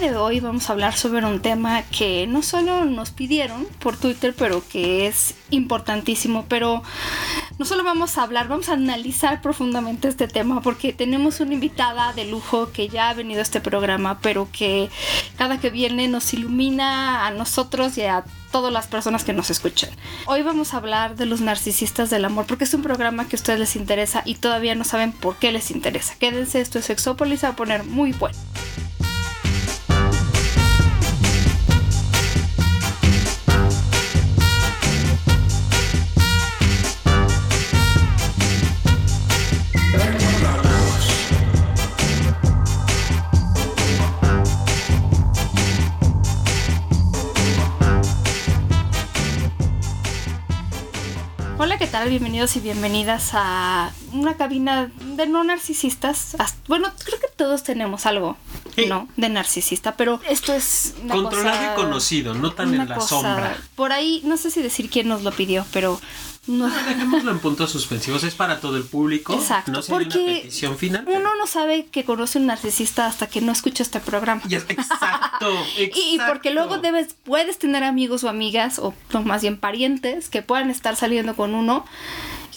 [0.00, 4.32] De hoy vamos a hablar sobre un tema que no solo nos pidieron por Twitter,
[4.36, 6.84] pero que es importantísimo, pero
[7.58, 12.12] no solo vamos a hablar, vamos a analizar profundamente este tema porque tenemos una invitada
[12.12, 14.88] de lujo que ya ha venido a este programa, pero que
[15.36, 19.90] cada que viene nos ilumina a nosotros y a todas las personas que nos escuchan.
[20.26, 23.38] Hoy vamos a hablar de los narcisistas del amor porque es un programa que a
[23.38, 26.14] ustedes les interesa y todavía no saben por qué les interesa.
[26.20, 28.38] Quédense, esto es Sexópolis, va a poner muy bueno.
[51.98, 52.10] Tal?
[52.10, 56.36] Bienvenidos y bienvenidas a una cabina de no narcisistas.
[56.38, 58.36] As- Bueno, creo que todos tenemos algo,
[58.76, 58.86] Sí.
[58.86, 59.08] ¿no?
[59.16, 63.08] De narcisista, pero esto es una Controlado cosa- y conocido, no tan en la cosa-
[63.08, 63.56] sombra.
[63.74, 66.00] Por ahí, no sé si decir quién nos lo pidió, pero
[66.48, 69.34] no, Dejémoslo en puntos suspensivos, es para todo el público.
[69.34, 71.04] Exacto, no porque una petición final.
[71.04, 74.42] pero- uno no sabe que conoce un narcisista hasta que no escucha este programa.
[74.48, 76.50] Ya, exacto, Y, y porque exacto.
[76.54, 80.96] luego debes, puedes tener amigos o amigas, o no, más bien parientes, que puedan estar
[80.96, 81.84] saliendo con uno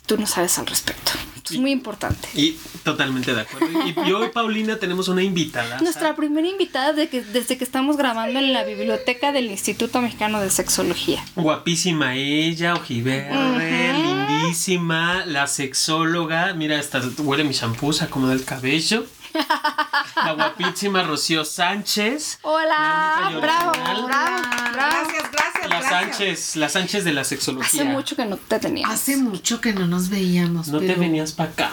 [0.05, 1.11] tú no sabes al respecto.
[1.49, 2.29] Es muy importante.
[2.33, 3.67] Y totalmente de acuerdo.
[3.85, 5.81] Y, y hoy, Paulina, tenemos una invitada.
[5.81, 10.39] Nuestra primera invitada de que, desde que estamos grabando en la biblioteca del Instituto Mexicano
[10.39, 11.23] de Sexología.
[11.35, 16.53] Guapísima ella, ojiverde, lindísima, la sexóloga.
[16.53, 19.05] Mira, hasta huele mi shampoo, se acomoda el cabello.
[19.33, 22.39] La guapísima Rocío Sánchez.
[22.41, 24.41] Hola, bravo, bravo, bravo.
[24.73, 25.89] Gracias, gracias, La gracias.
[25.89, 27.81] Sánchez, la Sánchez de la sexología.
[27.81, 28.93] Hace mucho que no te teníamos.
[28.95, 30.67] Hace mucho que no nos veíamos.
[30.67, 31.71] No te venías para acá,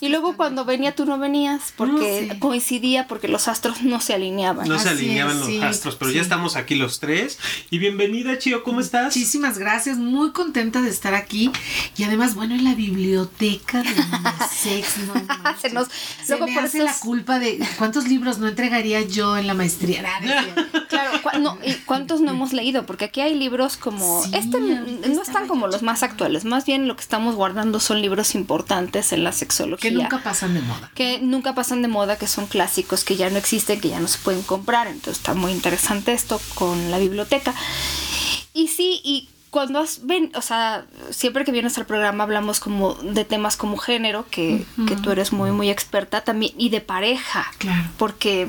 [0.00, 2.40] Y luego cuando venía tú no venías porque No, sí.
[2.40, 4.68] coincidía porque los astros no se alineaban.
[4.68, 6.16] No se alineaban es, los sí, astros, pero sí.
[6.16, 7.38] ya estamos aquí los tres.
[7.70, 9.06] Y bienvenida, Chio, ¿cómo estás?
[9.16, 11.50] Muchísimas gracias, muy contenta de estar aquí
[11.96, 15.14] y además, bueno, en la biblioteca de Unisex, no.
[15.60, 19.46] Se nos- Se luego me por la culpa de cuántos libros no entregaría yo en
[19.46, 20.02] la maestría.
[20.88, 22.86] Claro, cua- no, ¿y cuántos no hemos leído?
[22.86, 24.22] Porque aquí hay libros como...
[24.24, 28.00] Sí, este no están como los más actuales, más bien lo que estamos guardando son
[28.00, 29.90] libros importantes en la sexología.
[29.90, 30.90] que nunca pasan de moda.
[30.94, 34.08] que nunca pasan de moda, que son clásicos, que ya no existen, que ya no
[34.08, 34.86] se pueden comprar.
[34.86, 37.54] Entonces está muy interesante esto con la biblioteca.
[38.54, 42.94] Y sí, y cuando has ven, o sea, siempre que vienes al programa hablamos como
[42.94, 47.46] de temas como género, que, que tú eres muy, muy experta también, y de pareja.
[47.58, 47.88] Claro.
[47.96, 48.48] Porque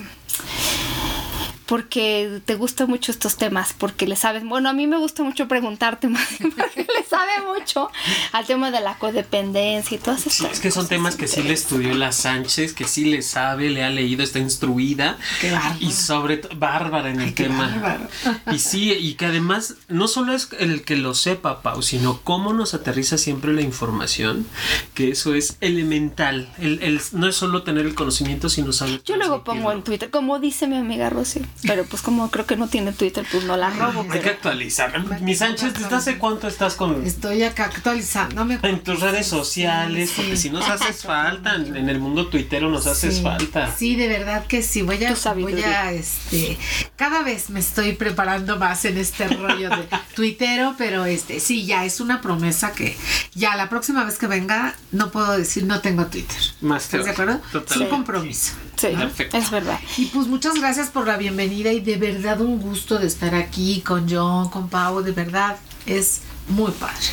[1.68, 5.48] porque te gustan mucho estos temas, porque le sabes, bueno, a mí me gusta mucho
[5.48, 7.90] preguntarte más, porque le sabe mucho
[8.32, 11.28] al tema de la codependencia y todas Sí, estas es que son cosas temas que
[11.28, 15.18] sí le estudió la Sánchez, que sí le sabe, le ha leído, está instruida.
[15.42, 15.76] Qué bárbaro.
[15.80, 17.68] Y sobre todo, bárbara en el Ay, qué tema.
[17.68, 18.08] bárbaro.
[18.52, 22.54] Y sí, y que además no solo es el que lo sepa, Pau, sino cómo
[22.54, 24.48] nos aterriza siempre la información,
[24.94, 26.50] que eso es elemental.
[26.60, 29.02] El, el- no es solo tener el conocimiento, sino saber.
[29.04, 29.84] Yo luego pongo en.
[29.84, 33.44] Twitter, como dice mi amiga Rosy, pero pues como creo que no tiene Twitter, pues
[33.46, 34.02] no la robo.
[34.02, 35.22] Hay que Pero actualizar.
[35.22, 38.60] Mi Sánchez, ¿desde hace cuánto estás con, Estoy acá actualizándome.
[38.64, 40.10] en tus redes sociales?
[40.10, 43.74] Sí, Porque si nos haces falta, en el mundo tuitero nos haces Sí, falta.
[43.76, 44.82] Sí, de verdad que sí.
[44.82, 46.58] Voy a, voy a, este,
[46.96, 51.86] cada vez me estoy preparando más en este rollo de tuitero, pero este, sí, ya
[51.86, 52.96] es una promesa que
[53.34, 56.38] ya la próxima vez que venga no puedo decir no tengo Twitter.
[56.62, 57.42] Más te ¿Estás de acuerdo?
[57.52, 57.78] Total.
[57.78, 58.54] Es un compromiso.
[58.76, 59.38] sí, Perfecto.
[59.38, 59.80] es verdad.
[59.98, 63.82] Y pues muchas gracias por la bienvenida y de verdad un gusto de estar aquí
[63.82, 67.06] con John, con Pau, de verdad es muy padre.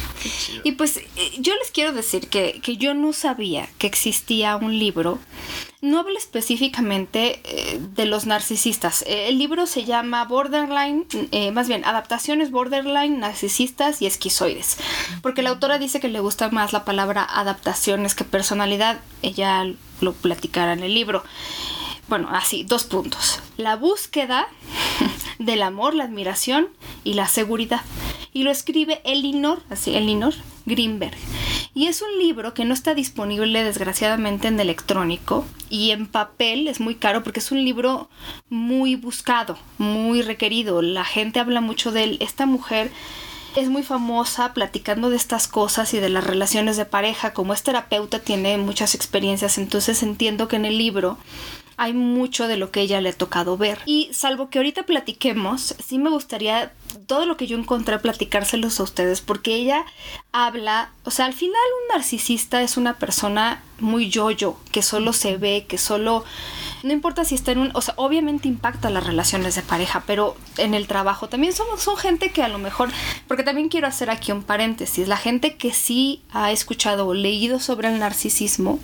[0.63, 1.05] Y pues eh,
[1.39, 5.19] yo les quiero decir que, que yo no sabía que existía un libro.
[5.85, 9.03] No habla específicamente eh, de los narcisistas.
[9.03, 14.79] Eh, el libro se llama Borderline, eh, más bien, Adaptaciones Borderline, Narcisistas y Esquizoides.
[15.21, 19.01] Porque la autora dice que le gusta más la palabra adaptaciones que personalidad.
[19.21, 19.65] Ella
[20.01, 21.23] lo platicará en el libro.
[22.09, 23.41] Bueno, así, dos puntos.
[23.57, 24.49] La búsqueda
[25.39, 26.69] del amor, la admiración
[27.03, 27.81] y la seguridad.
[28.33, 30.35] Y lo escribe Elinor, así, Elinor
[30.67, 31.17] Greenberg.
[31.73, 36.79] Y es un libro que no está disponible desgraciadamente en electrónico y en papel es
[36.79, 38.09] muy caro porque es un libro
[38.49, 40.83] muy buscado, muy requerido.
[40.83, 42.19] La gente habla mucho de él.
[42.21, 42.93] Esta mujer
[43.57, 47.33] es muy famosa platicando de estas cosas y de las relaciones de pareja.
[47.33, 51.19] Como es terapeuta, tiene muchas experiencias, entonces entiendo que en el libro
[51.77, 53.79] hay mucho de lo que ella le ha tocado ver.
[53.87, 58.83] Y salvo que ahorita platiquemos, sí me gustaría todo lo que yo encontré platicárselos a
[58.85, 59.85] ustedes, porque ella
[60.33, 65.37] habla, o sea, al final un narcisista es una persona muy yo-yo, que solo se
[65.37, 66.25] ve, que solo
[66.85, 70.37] no importa si está en un, o sea, obviamente impacta las relaciones de pareja, pero
[70.59, 72.91] en el trabajo también son, son gente que a lo mejor,
[73.27, 77.59] porque también quiero hacer aquí un paréntesis, la gente que sí ha escuchado o leído
[77.59, 78.79] sobre el narcisismo,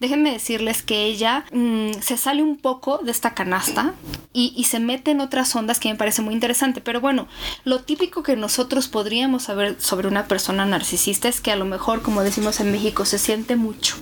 [0.00, 3.94] déjenme decirles que ella mm, se sale un poco de esta canasta
[4.34, 7.26] y, y se mete en otras ondas que me parece muy interesante, pero bueno,
[7.64, 12.02] lo típico que nosotros podríamos saber sobre una persona narcisista es que a lo mejor,
[12.02, 13.96] como decimos en México, se siente mucho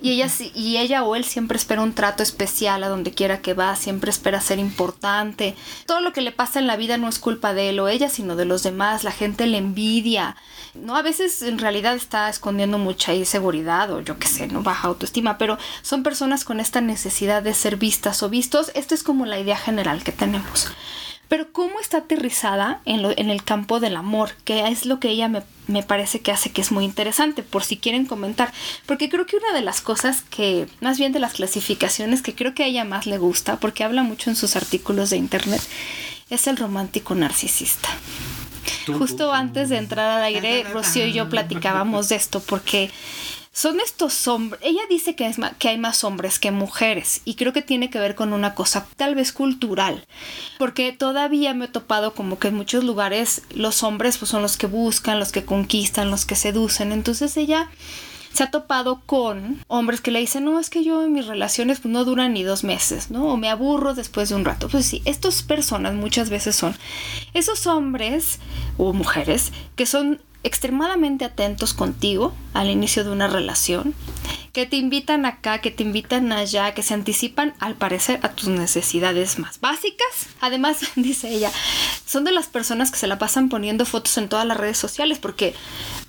[0.00, 3.54] y ella, y ella o él siempre espera un trato especial a donde quiera que
[3.54, 5.56] va, siempre espera ser importante.
[5.86, 8.08] Todo lo que le pasa en la vida no es culpa de él o ella,
[8.08, 9.02] sino de los demás.
[9.02, 10.36] La gente le envidia.
[10.74, 14.86] No, a veces en realidad está escondiendo mucha inseguridad o yo qué sé, no baja
[14.86, 18.70] autoestima, pero son personas con esta necesidad de ser vistas o vistos.
[18.74, 20.68] Esta es como la idea general que tenemos.
[21.28, 25.10] Pero cómo está aterrizada en, lo, en el campo del amor, que es lo que
[25.10, 28.52] ella me, me, parece que hace que es muy interesante, por si quieren comentar.
[28.86, 32.54] Porque creo que una de las cosas que, más bien de las clasificaciones que creo
[32.54, 35.60] que a ella más le gusta, porque habla mucho en sus artículos de internet,
[36.30, 37.88] es el romántico narcisista.
[38.86, 42.90] Justo antes de entrar al aire, Rocío y yo platicábamos de esto, porque
[43.58, 47.52] son estos hombres, ella dice que, es que hay más hombres que mujeres y creo
[47.52, 50.06] que tiene que ver con una cosa tal vez cultural,
[50.60, 54.56] porque todavía me he topado como que en muchos lugares los hombres pues son los
[54.56, 57.68] que buscan, los que conquistan, los que seducen, entonces ella
[58.38, 61.80] se ha topado con hombres que le dicen, no, es que yo en mis relaciones
[61.80, 63.26] pues, no duran ni dos meses, ¿no?
[63.26, 64.68] O me aburro después de un rato.
[64.68, 66.76] Pues sí, estas personas muchas veces son
[67.34, 68.38] esos hombres
[68.76, 73.92] o mujeres que son extremadamente atentos contigo al inicio de una relación,
[74.52, 78.46] que te invitan acá, que te invitan allá, que se anticipan al parecer a tus
[78.46, 80.28] necesidades más básicas.
[80.40, 81.50] Además, dice ella,
[82.06, 85.18] son de las personas que se la pasan poniendo fotos en todas las redes sociales
[85.18, 85.54] porque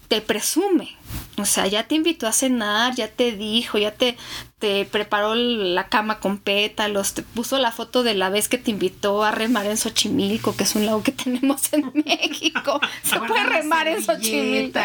[0.09, 0.95] te presume.
[1.39, 4.17] O sea, ya te invitó a cenar, ya te dijo, ya te,
[4.59, 8.71] te preparó la cama con pétalos, te puso la foto de la vez que te
[8.71, 12.79] invitó a remar en Xochimilco, que es un lago que tenemos en México.
[13.03, 14.79] Se puede remar en Xochimilco.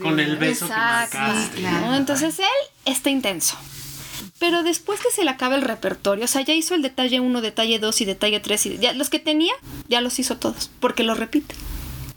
[0.00, 1.18] Con el beso Exacto,
[1.54, 2.46] que Entonces él
[2.84, 3.56] está intenso.
[4.38, 7.40] Pero después que se le acaba el repertorio, o sea, ya hizo el detalle 1,
[7.40, 9.52] detalle 2 y detalle 3, y ya los que tenía,
[9.88, 11.54] ya los hizo todos, porque lo repite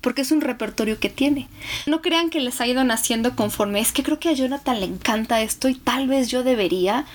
[0.05, 1.49] porque es un repertorio que tiene.
[1.87, 4.85] No crean que les ha ido naciendo conforme, es que creo que a Jonathan le
[4.85, 7.07] encanta esto y tal vez yo debería.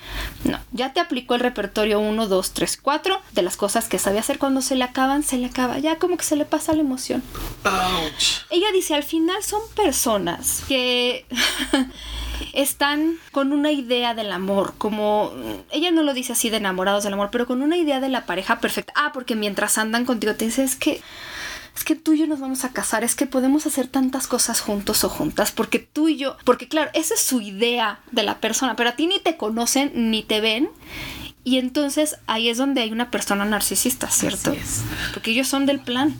[0.42, 4.18] No, ya te aplicó el repertorio 1, 2, 3, 4 de las cosas que sabe
[4.18, 6.80] hacer cuando se le acaban, se le acaba, ya como que se le pasa la
[6.80, 7.22] emoción.
[8.50, 11.26] Ella dice, al final son personas que...
[12.54, 15.32] están con una idea del amor, como
[15.70, 18.24] ella no lo dice así de enamorados del amor, pero con una idea de la
[18.24, 18.94] pareja perfecta.
[18.96, 21.02] Ah, porque mientras andan contigo te dices que
[21.74, 24.60] es que tú y yo nos vamos a casar, es que podemos hacer tantas cosas
[24.60, 28.40] juntos o juntas, porque tú y yo, porque claro, esa es su idea de la
[28.40, 30.68] persona, pero a ti ni te conocen ni te ven.
[31.42, 34.54] Y entonces ahí es donde hay una persona narcisista, ¿cierto?
[35.14, 36.14] Porque ellos son del plan.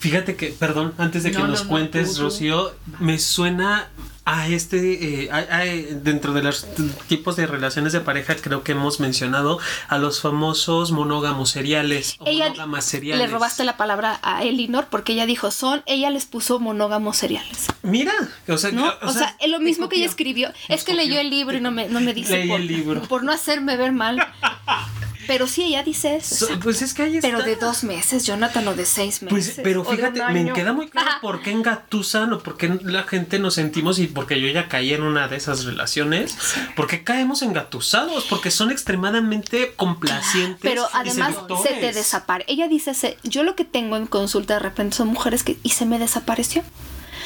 [0.00, 3.88] Fíjate que, perdón, antes de que nos cuentes, Rocío, me suena
[4.24, 6.66] a este, eh, dentro de los
[7.08, 12.24] tipos de relaciones de pareja, creo que hemos mencionado a los famosos monógamos seriales o
[12.24, 13.26] monógamas seriales.
[13.26, 17.66] Le robaste la palabra a Elinor porque ella dijo son, ella les puso monógamos seriales.
[17.82, 18.14] Mira,
[18.48, 18.70] o sea,
[19.02, 20.52] o, sea, lo mismo que ella escribió.
[20.68, 23.02] Es que leyó el libro y no me, no me dice Leí el libro.
[23.02, 24.16] por no hacerme ver mal.
[25.26, 26.46] Pero sí, ella dice eso.
[26.62, 27.28] pues es que ahí está.
[27.28, 29.54] Pero de dos meses, Jonathan, o de seis pues, meses.
[29.54, 33.38] Pues, pero fíjate, me queda muy claro por qué engatusan o por qué la gente
[33.38, 36.36] nos sentimos y porque yo ya caí en una de esas relaciones.
[36.76, 40.60] Porque caemos engatusados, porque son extremadamente complacientes.
[40.60, 42.52] Pero además se te desaparece.
[42.52, 45.86] Ella dice, yo lo que tengo en consulta de repente son mujeres que y se
[45.86, 46.62] me desapareció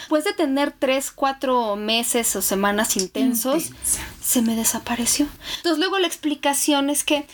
[0.08, 3.72] después de tener tres, cuatro meses o semanas intensos,
[4.22, 5.26] se me desapareció.
[5.58, 7.26] Entonces luego la explicación es que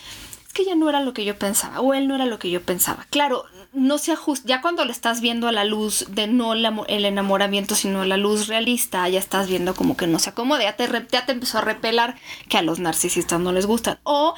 [0.55, 2.63] que ya no era lo que yo pensaba o él no era lo que yo
[2.63, 3.05] pensaba.
[3.09, 3.43] Claro,
[3.73, 7.75] no se ajusta, ya cuando le estás viendo a la luz de no el enamoramiento,
[7.75, 11.25] sino la luz realista, ya estás viendo como que no se acomoda, ya te, ya
[11.25, 12.15] te empezó a repelar
[12.47, 13.99] que a los narcisistas no les gustan.
[14.03, 14.33] O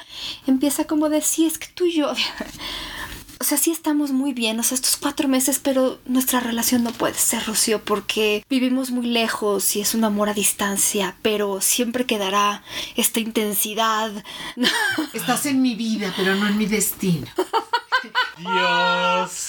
[0.48, 2.12] empieza como de, sí, es que tú y yo...
[3.40, 6.92] o sea, sí estamos muy bien, o sea, estos cuatro meses, pero nuestra relación no
[6.92, 12.04] puede ser, Rocío, porque vivimos muy lejos y es un amor a distancia, pero siempre
[12.04, 12.62] quedará
[12.96, 14.12] esta intensidad.
[15.12, 17.26] Estás en mi vida, pero no en mi destino.
[18.36, 19.48] Dios.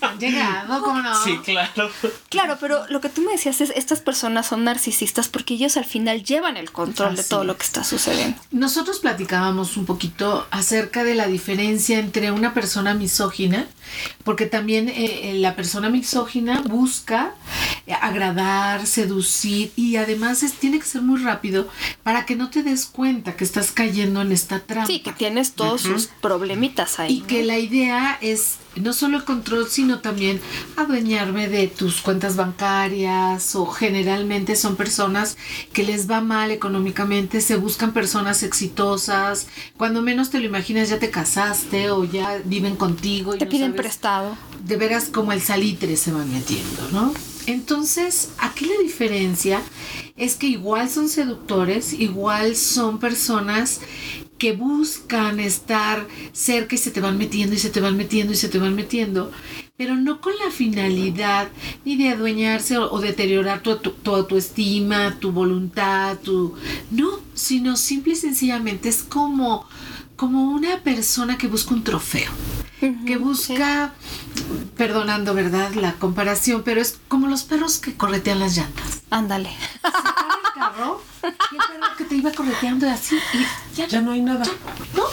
[0.00, 1.24] Han llegado, ¿cómo no?
[1.24, 1.90] Sí, claro.
[2.28, 5.84] Claro, pero lo que tú me decías es, estas personas son narcisistas porque ellos al
[5.84, 8.38] final llevan el control de todo lo que está sucediendo.
[8.50, 13.66] Nosotros platicábamos un poquito acerca de la diferencia entre una persona misógina,
[14.24, 17.34] porque también eh, eh, la persona misógina busca
[17.86, 21.68] eh, agradar, seducir y además es, tiene que ser muy rápido
[22.02, 24.86] para que no te des cuenta que estás cayendo en esta trampa.
[24.86, 27.18] Sí, que tienes todos sus problemitas ahí.
[27.18, 30.40] Y que la idea es no solo el control, sino también
[30.76, 35.36] adueñarme de tus cuentas bancarias o generalmente son personas
[35.72, 40.98] que les va mal económicamente, se buscan personas exitosas, cuando menos te lo imaginas ya
[41.00, 43.34] te casaste o ya viven contigo.
[43.34, 44.36] Y Te no piden sabes- prestado.
[44.64, 47.12] de veras como el salitre se van metiendo, ¿no?
[47.46, 49.62] Entonces, aquí la diferencia
[50.16, 53.80] es que igual son seductores, igual son personas
[54.38, 58.36] que buscan estar cerca y se te van metiendo y se te van metiendo y
[58.36, 59.30] se te van metiendo,
[59.76, 61.48] pero no con la finalidad
[61.84, 66.54] ni de adueñarse o, o deteriorar tu, tu- tu autoestima, tu voluntad, tu...
[66.90, 69.66] No, sino simple y sencillamente es como,
[70.16, 72.30] como una persona que busca un trofeo
[73.06, 73.92] que busca,
[74.76, 75.72] perdonando, ¿verdad?
[75.74, 79.02] La comparación, pero es como los perros que corretean las llantas.
[79.10, 79.50] Ándale.
[80.58, 84.44] Carro y el perro que te iba correteando así y ya, Ya no hay nada.
[84.94, 85.04] no.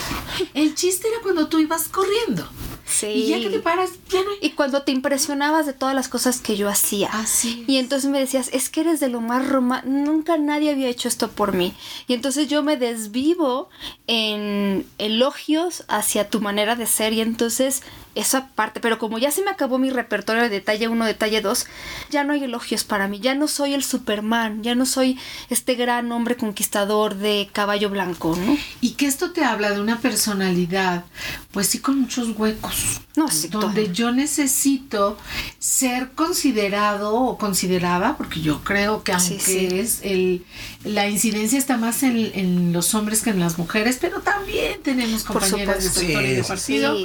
[0.54, 2.48] El chiste era cuando tú ibas corriendo.
[2.86, 3.08] Sí.
[3.08, 4.38] Y ya que te paras, ya no hay.
[4.42, 7.10] Y cuando te impresionabas de todas las cosas que yo hacía.
[7.12, 7.70] Así es.
[7.70, 9.92] Y entonces me decías, es que eres de lo más romántico.
[9.92, 11.74] Nunca nadie había hecho esto por mí.
[12.08, 13.70] Y entonces yo me desvivo
[14.08, 17.14] en elogios hacia tu manera de ser.
[17.14, 17.82] Y entonces
[18.14, 18.80] esa parte.
[18.80, 21.66] Pero como ya se me acabó mi repertorio de detalle 1, detalle 2,
[22.12, 23.20] ya no hay elogios para mí.
[23.20, 24.62] Ya no soy el Superman.
[24.64, 28.58] Ya no soy este gran hombre conquistador de caballo blanco, ¿no?
[28.80, 31.06] Y que esto te habla de una personalidad,
[31.52, 32.75] pues sí, con muchos huecos.
[33.16, 33.94] No, sí, donde todo.
[33.94, 35.18] yo necesito
[35.58, 39.68] ser considerado o considerada, porque yo creo que aunque sí.
[39.72, 40.46] es el,
[40.84, 45.24] la incidencia está más en, en los hombres que en las mujeres, pero también tenemos
[45.24, 46.98] compañeras de sector y de partido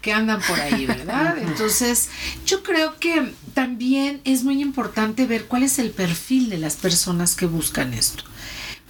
[0.00, 1.36] que andan por ahí, ¿verdad?
[1.38, 2.10] Entonces,
[2.46, 7.34] yo creo que también es muy importante ver cuál es el perfil de las personas
[7.34, 8.22] que buscan esto.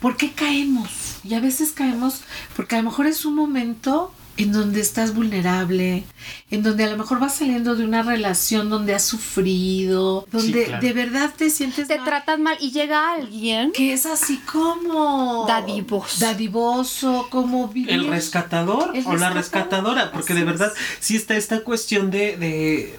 [0.01, 0.91] ¿Por qué caemos?
[1.25, 2.21] Y a veces caemos
[2.55, 6.05] porque a lo mejor es un momento en donde estás vulnerable,
[6.51, 10.87] en donde a lo mejor vas saliendo de una relación donde has sufrido, donde claro.
[10.87, 13.73] de verdad te sientes Te mal, tratan mal y llega alguien.
[13.73, 16.25] que es así como Dadivoso.
[16.25, 20.83] dadivoso, como vivir El rescatador El o la rescatador, rescatadora, porque así de verdad es.
[21.01, 22.97] sí está esta cuestión de, de-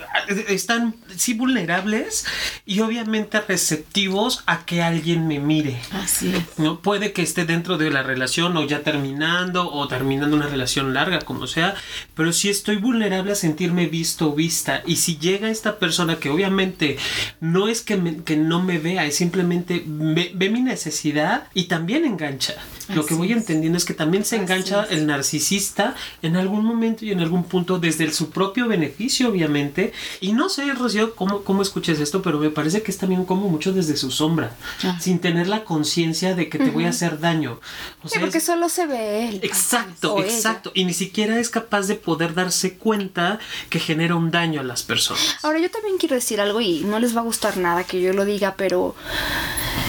[0.49, 2.25] están sí vulnerables
[2.65, 5.79] y obviamente receptivos a que alguien me mire.
[5.91, 6.57] Así es.
[6.59, 10.93] No puede que esté dentro de la relación o ya terminando o terminando una relación
[10.93, 11.75] larga, como sea,
[12.15, 14.81] pero sí estoy vulnerable a sentirme visto o vista.
[14.87, 16.97] Y si llega esta persona que obviamente
[17.41, 21.65] no es que, me- que no me vea, es simplemente ve, ve mi necesidad y
[21.65, 22.55] también engancha.
[22.95, 23.37] Lo que voy es.
[23.37, 27.79] entendiendo es que también se engancha el narcisista en algún momento y en algún punto
[27.79, 29.93] desde el- su propio beneficio, obviamente.
[30.21, 33.49] Y no sé, Rocío, cómo, cómo escuches esto, pero me parece que es también como
[33.49, 34.97] mucho desde su sombra, Ah.
[34.99, 37.59] sin tener la conciencia de que te voy a hacer daño.
[38.03, 39.39] O Sí, porque es- solo se ve él.
[39.43, 40.25] Exacto, ella.
[40.33, 40.71] exacto.
[40.73, 43.39] Y ni siquiera es capaz de poder darse cuenta
[43.69, 45.37] que genera un daño a las personas.
[45.43, 48.13] Ahora yo también quiero decir algo y no les va a gustar nada que yo
[48.13, 48.95] lo diga, pero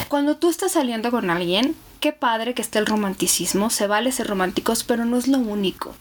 [0.08, 4.26] cuando tú estás saliendo con alguien, qué padre que esté el romanticismo, se vale ser
[4.26, 5.94] románticos, pero no es lo único.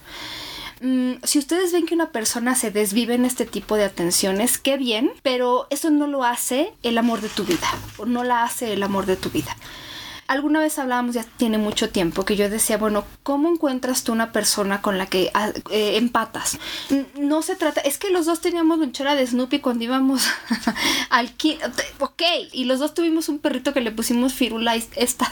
[0.82, 4.78] Mm, si ustedes ven que una persona se desvive en este tipo de atenciones, qué
[4.78, 8.74] bien, pero eso no lo hace el amor de tu vida, o no la hace
[8.74, 9.56] el amor de tu vida.
[10.28, 14.32] Alguna vez hablábamos, ya tiene mucho tiempo, que yo decía, bueno, ¿cómo encuentras tú una
[14.32, 16.58] persona con la que ah, eh, empatas?
[17.18, 20.28] No se trata, es que los dos teníamos lonchera de Snoopy cuando íbamos
[21.10, 21.34] al
[22.00, 24.90] Ok, y los dos tuvimos un perrito que le pusimos Firulais.
[24.96, 25.30] Esta,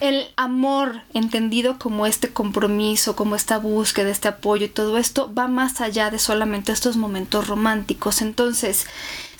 [0.00, 5.46] el amor entendido como este compromiso, como esta búsqueda, este apoyo y todo esto va
[5.46, 8.22] más allá de solamente estos momentos románticos.
[8.22, 8.86] Entonces,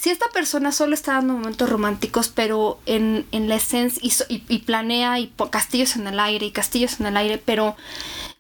[0.00, 4.58] si esta persona solo está dando momentos románticos, pero en, en la esencia y, y-
[4.60, 7.76] planea y castillos en el aire y castillos en el aire, pero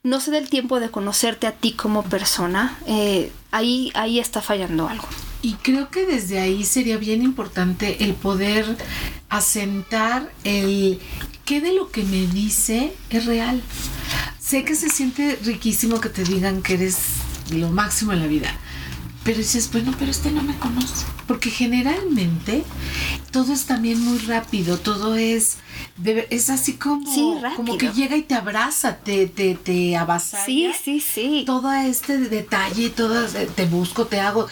[0.02, 4.40] no se da el tiempo de conocerte a ti como persona, eh, ahí, ahí está
[4.40, 5.06] fallando algo.
[5.42, 8.64] Y creo que desde ahí sería bien importante el poder
[9.28, 10.98] asentar el
[11.44, 13.62] qué de lo que me dice es real.
[14.38, 16.96] Sé que se siente riquísimo que te digan que eres
[17.52, 18.54] lo máximo en la vida.
[19.30, 21.06] Pero dices, bueno, pero este no me conoce.
[21.28, 22.64] Porque generalmente
[23.30, 25.58] todo es también muy rápido, todo es,
[26.30, 30.44] es así como, Sí, como que llega y te abraza, te, te, te avasalla.
[30.44, 31.44] Sí, sí, sí.
[31.46, 34.48] Todo este detalle, todo, te busco, te hago.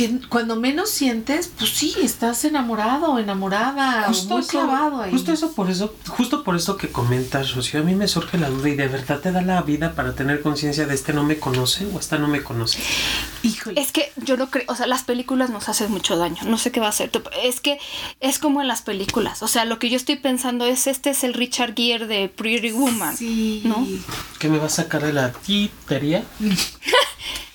[0.00, 5.10] Que cuando menos sientes, pues sí, estás enamorado enamorada, o muy eso- clavado ahí.
[5.10, 8.48] justo eso por eso, justo por eso que comentas, Rocío, a mí me surge la
[8.48, 11.38] duda y de verdad te da la vida para tener conciencia de este no me
[11.38, 12.78] conoce o esta no me conoce.
[13.42, 13.80] Híjole.
[13.80, 16.42] Es que yo no creo, o sea, las películas nos hacen mucho daño.
[16.44, 17.10] No sé qué va a hacer.
[17.42, 17.78] Es que
[18.20, 19.42] es como en las películas.
[19.42, 22.72] O sea, lo que yo estoy pensando es este es el Richard Gere de Pretty
[22.72, 23.16] Woman.
[23.16, 23.62] Sí.
[23.64, 23.86] ¿no?
[24.38, 26.24] ¿Qué me va a sacar de la titería?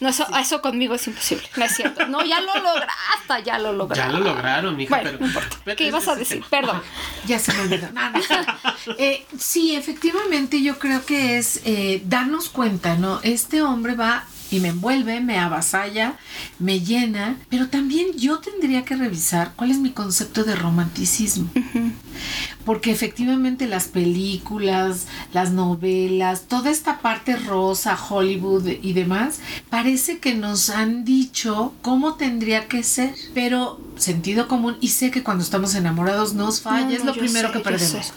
[0.01, 1.47] No, eso, eso conmigo es imposible.
[1.55, 2.05] No es cierto.
[2.07, 4.13] No, ya lo lograste, ya lo Ya lograste.
[4.13, 5.31] lo lograron, mija, Bueno, pero,
[5.63, 6.37] pero ¿Qué ibas a decir?
[6.37, 6.49] tema.
[6.49, 6.81] Perdón.
[7.27, 7.87] Ya se me olvidó.
[8.99, 13.19] Eh, sí, efectivamente, yo creo que es eh, darnos cuenta, ¿no?
[13.23, 16.13] Este hombre va y me envuelve, me avasalla,
[16.59, 21.49] me llena, pero también yo tendría que revisar cuál es mi concepto de romanticismo.
[22.65, 30.33] Porque efectivamente las películas, las novelas, toda esta parte rosa, Hollywood y demás, parece que
[30.33, 33.13] nos han dicho cómo tendría que ser.
[33.33, 37.49] Pero sentido común, y sé que cuando estamos enamorados nos falla, No, es lo primero
[37.49, 38.13] sé, que perdemos.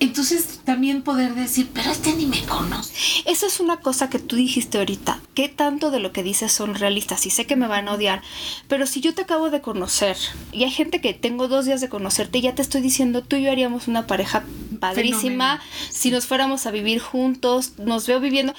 [0.00, 2.92] Entonces también poder decir, pero este ni me conoce.
[3.26, 5.20] Eso es una cosa que tú dijiste ahorita.
[5.34, 7.26] ¿Qué tanto de lo que dices son realistas?
[7.26, 8.22] Y sé que me van a odiar,
[8.68, 10.16] pero si yo te acabo de conocer
[10.52, 13.36] y hay gente que tengo dos días de conocerte y ya te estoy diciendo, tú
[13.36, 14.44] y yo haríamos una pareja
[14.80, 15.60] padrísima Fenomenal.
[15.90, 18.54] si nos fuéramos a vivir juntos, nos veo viviendo.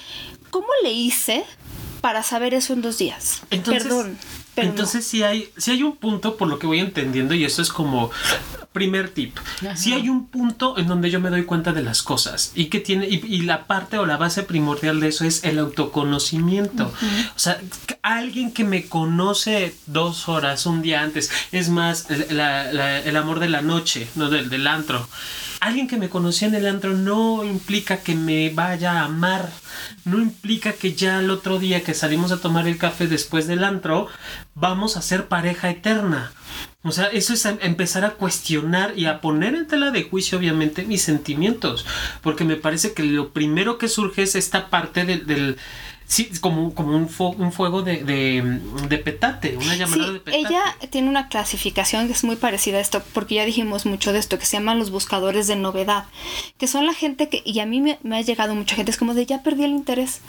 [0.50, 1.44] ¿Cómo le hice
[2.00, 3.42] para saber eso en dos días?
[3.50, 4.18] Entonces, Perdón.
[4.56, 4.72] Pero no.
[4.72, 7.70] entonces sí hay, sí hay un punto por lo que voy entendiendo y eso es
[7.70, 8.10] como
[8.72, 9.38] primer tip.
[9.62, 9.74] Ajá.
[9.76, 12.80] Sí hay un punto en donde yo me doy cuenta de las cosas y que
[12.80, 16.84] tiene y, y la parte o la base primordial de eso es el autoconocimiento.
[17.34, 17.60] O sea,
[18.02, 23.38] alguien que me conoce dos horas, un día antes, es más la- la- el amor
[23.40, 25.08] de la noche, no del, del antro.
[25.60, 29.50] Alguien que me conoció en el antro no implica que me vaya a amar.
[30.04, 33.64] No implica que ya el otro día que salimos a tomar el café después del
[33.64, 34.06] antro
[34.54, 36.32] vamos a ser pareja eterna.
[36.82, 40.38] O sea, eso es em- empezar a cuestionar y a poner en tela de juicio,
[40.38, 41.84] obviamente, mis sentimientos.
[42.22, 45.56] Porque me parece que lo primero que surge es esta parte del-
[46.06, 50.20] sí, como, como un, fo- un fuego de, de, de petate, una llamada Sí, de
[50.20, 50.38] petate.
[50.48, 54.18] ella tiene una clasificación que es muy parecida a esto, porque ya dijimos mucho de
[54.18, 56.04] esto, que se llaman los buscadores de novedad,
[56.58, 58.96] que son la gente que, y a mí me, me ha llegado mucha gente, es
[58.98, 60.20] como de ya perdí el interés,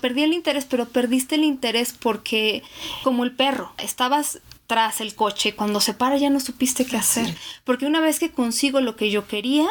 [0.00, 2.62] perdí el interés, pero perdiste el interés porque,
[3.02, 7.36] como el perro, estabas tras el coche cuando se para ya no supiste qué hacer,
[7.64, 9.66] porque una vez que consigo lo que yo quería,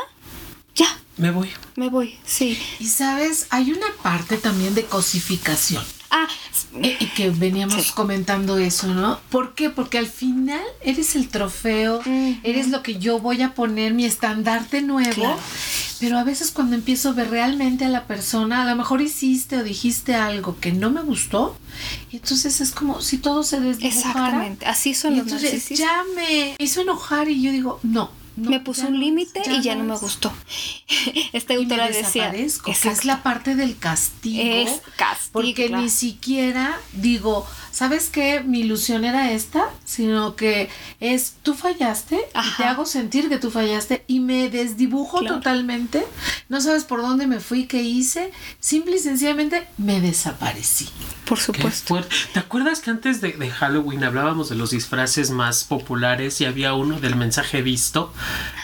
[0.75, 1.49] ya, Me voy.
[1.75, 2.57] me voy, sí.
[2.79, 5.83] Y sabes, hay una parte también de cosificación.
[6.09, 6.27] Ah,
[6.81, 7.91] Eh, Y que veníamos Sí.
[7.95, 9.19] comentando eso, ¿no?
[9.29, 9.69] ¿Por qué?
[9.69, 12.01] Porque al final eres el trofeo,
[12.43, 15.11] eres lo que yo voy a poner, mi estandarte nuevo.
[15.13, 15.39] Claro.
[15.99, 19.57] Pero a veces cuando empiezo a ver realmente a la persona, a lo mejor hiciste
[19.57, 21.55] o dijiste algo que no me gustó,
[22.11, 24.09] y entonces es como si todo se desdibujara.
[24.09, 25.79] exactamente, así son Y los entonces narcisistas.
[25.79, 28.11] ya me hizo enojar y yo digo, no.
[28.35, 30.31] No, me puso un límite y ya no me gustó.
[31.33, 34.41] Esta Y me autora decía, desaparezco, que es la parte del castigo.
[34.43, 35.83] Es castigo, Porque claro.
[35.83, 38.39] ni siquiera digo, ¿sabes qué?
[38.41, 40.69] Mi ilusión era esta, sino que
[41.01, 42.55] es tú fallaste y Ajá.
[42.57, 45.35] te hago sentir que tú fallaste y me desdibujo Claro.
[45.37, 46.05] totalmente.
[46.47, 48.31] No sabes por dónde me fui, qué hice.
[48.59, 50.87] Simple y sencillamente me desaparecí.
[51.25, 51.99] por supuesto.
[52.33, 56.73] ¿Te acuerdas que antes de, de Halloween hablábamos de los disfraces más populares y había
[56.75, 58.13] uno del mensaje visto?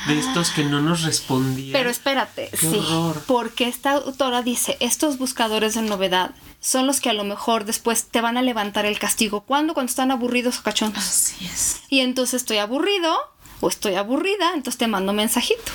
[0.08, 1.72] De estos que no nos respondían.
[1.74, 3.24] Pero espérate, Qué sí, horror.
[3.28, 8.06] porque esta autora dice, estos buscadores de novedad son los que a lo mejor después
[8.06, 9.42] te van a levantar el castigo.
[9.42, 9.74] ¿Cuándo?
[9.74, 11.04] Cuando están aburridos o cachondos.
[11.04, 11.82] Así es.
[11.90, 13.16] Y entonces estoy aburrido
[13.62, 15.72] o estoy aburrida, entonces te mando un mensajito.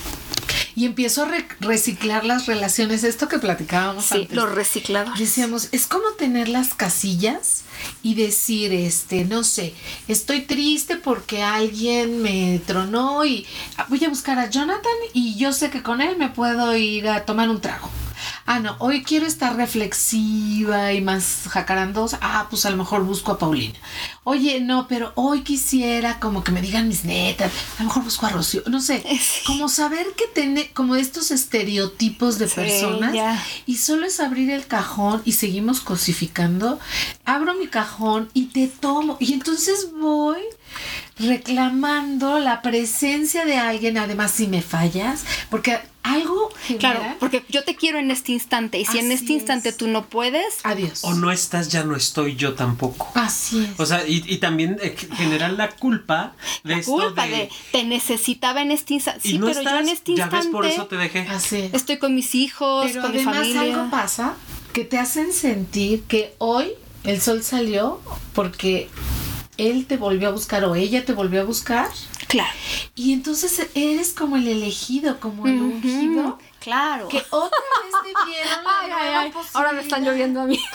[0.76, 4.36] Y empiezo a re- reciclar las relaciones, esto que platicábamos Sí, antes.
[4.36, 5.20] los recicladores.
[5.20, 7.62] Decíamos, es como tener las casillas
[8.02, 9.72] y decir, este, no sé,
[10.08, 15.52] estoy triste porque alguien me tronó y ah, voy a buscar a Jonathan y yo
[15.52, 17.88] sé que con él me puedo ir a tomar un trago.
[18.46, 22.18] Ah, no, hoy quiero estar reflexiva y más jacarandosa.
[22.20, 23.74] Ah, pues a lo mejor busco a Paulina.
[24.24, 27.52] Oye, no, pero hoy quisiera como que me digan mis netas.
[27.78, 28.62] A lo mejor busco a Rocío.
[28.66, 29.40] No sé, Sí.
[29.46, 33.42] como saber que tiene como estos estereotipos de Sí, personas ya.
[33.66, 36.78] y solo es abrir el cajón y seguimos cosificando.
[37.24, 39.16] Abro mi cajón y te tomo.
[39.20, 40.38] Y entonces voy
[41.18, 46.98] reclamando la presencia de alguien, además si me fallas, porque algo genera...
[46.98, 50.06] Claro, porque yo te quiero en este instante y si en este instante tú no
[50.06, 51.02] puedes, Adiós.
[51.04, 53.10] O no estás, ya no estoy yo tampoco.
[53.14, 53.80] Así es.
[53.80, 57.50] O sea, y, y también eh, generar la culpa de la esto culpa de, de,
[57.72, 59.20] te necesitaba en este instante.
[59.22, 61.20] Sí, no pero estás, yo en este ya instante ves, por eso te dejé.
[61.20, 61.74] Así es.
[61.74, 63.60] estoy con mis hijos, Pero con mi además familia.
[63.62, 64.34] algo pasa
[64.72, 66.72] que te hacen sentir que hoy
[67.04, 68.00] el sol salió
[68.34, 68.88] porque
[69.56, 71.88] él te volvió a buscar o ella te volvió a buscar
[72.28, 72.50] Claro.
[72.94, 76.38] y entonces eres como el elegido, como el ungido.
[76.64, 77.08] Claro.
[77.08, 79.32] Que otra vez te dieron la Ay, ay, nueva ay.
[79.52, 80.58] Ahora me están lloviendo a mí.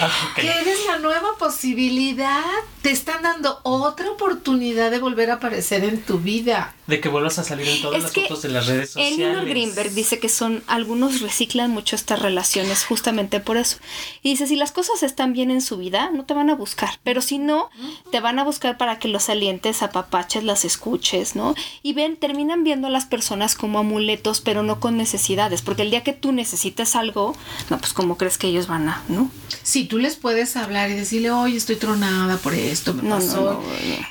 [0.00, 0.32] Ah.
[0.36, 2.44] Que eres la nueva posibilidad.
[2.82, 6.74] Te están dando otra oportunidad de volver a aparecer en tu vida.
[6.86, 9.18] De que vuelvas a salir en todas Es las que fotos de las redes sociales.
[9.18, 13.78] Elinor Greenberg dice que son algunos reciclan mucho estas relaciones justamente por eso.
[14.22, 16.98] Y dice, si las cosas están bien en su vida, no te van a buscar,
[17.02, 17.70] pero si no,
[18.10, 21.54] te van a buscar para que los alientes, apapaches, las escuches, ¿no?
[21.82, 25.90] Y ven, terminan viendo a las personas como amuletos, pero no con necesidades, porque el
[25.90, 27.34] día que tú necesites algo,
[27.70, 29.30] no, pues cómo crees que ellos van a, ¿no?
[29.62, 33.36] Si tú les puedes hablar y decirle, oye, estoy tronada por esto, me No, pasó.
[33.44, 33.62] no, no.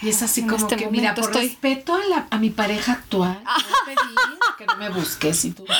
[0.02, 2.50] Y es así En como este que, mira, por estoy- respeto a, la, a mi
[2.50, 3.42] pareja actual,
[4.58, 5.66] que no me busques y tú.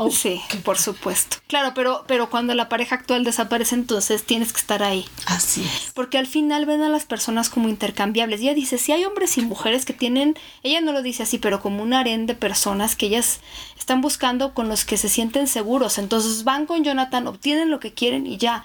[0.00, 1.38] Oh, sí, por supuesto.
[1.48, 5.04] Claro, pero, pero cuando la pareja actual desaparece, entonces tienes que estar ahí.
[5.26, 5.90] Así es.
[5.92, 8.40] Porque al final ven a las personas como intercambiables.
[8.40, 11.60] Ella dice, si hay hombres y mujeres que tienen, ella no lo dice así, pero
[11.60, 12.47] como un harén de personas
[12.96, 13.40] que ellas
[13.78, 15.98] están buscando con los que se sienten seguros.
[15.98, 18.64] Entonces van con Jonathan, obtienen lo que quieren y ya.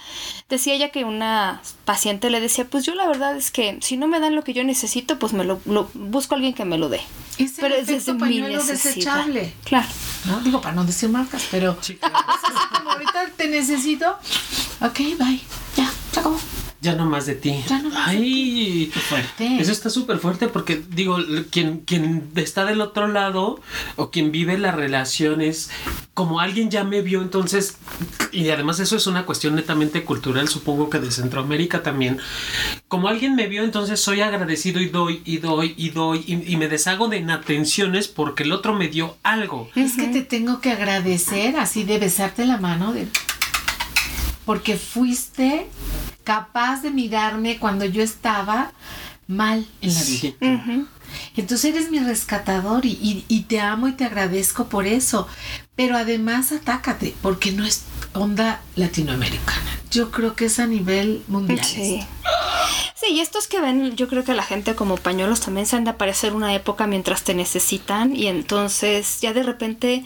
[0.49, 4.07] Decía ella que una paciente le decía, pues yo la verdad es que si no
[4.07, 6.77] me dan lo que yo necesito, pues me lo, lo- busco a alguien que me
[6.77, 7.01] lo dé.
[7.37, 9.53] Es el Pero es desde mi desechable.
[9.63, 9.87] Claro.
[10.25, 10.39] ¿no?
[10.41, 12.15] Digo, para no decir marcas, pero Sí, claro.
[12.17, 14.17] es así como ahorita te necesito.
[14.81, 15.41] Ok, bye.
[15.77, 16.37] Ya, se acabó.
[16.83, 17.63] Ya no más de ti.
[17.65, 19.57] Ya no más de Ay, Qué fuerte.
[19.57, 21.15] Eso está súper fuerte porque, digo,
[21.49, 23.61] quien, quien está del otro lado
[23.95, 25.69] o quien vive las relaciones,
[26.13, 27.77] como alguien ya me vio, entonces,
[28.33, 32.19] y además eso es una cuestión netamente cultural, supongo que de Centroamérica también,
[32.89, 36.57] como alguien me vio, entonces soy agradecido y doy y doy y doy y, y
[36.57, 39.69] me deshago de inatenciones porque el otro me dio algo.
[39.73, 43.07] Es que te tengo que agradecer así de besarte la mano de
[44.45, 45.67] porque fuiste
[46.23, 48.71] capaz de mirarme cuando yo estaba
[49.27, 50.33] mal en la vida.
[51.35, 55.27] Entonces eres mi rescatador y, y- y te amo y te agradezco por eso.
[55.75, 57.83] Pero además atácate, porque no es
[58.13, 59.79] onda latinoamericana.
[59.91, 61.63] Yo creo que es a nivel mundial.
[61.63, 62.03] Sí.
[62.95, 65.83] Sí, y estos que ven, yo creo que la gente como pañuelos también se han
[65.83, 70.05] de aparecer una época mientras te necesitan y entonces ya de repente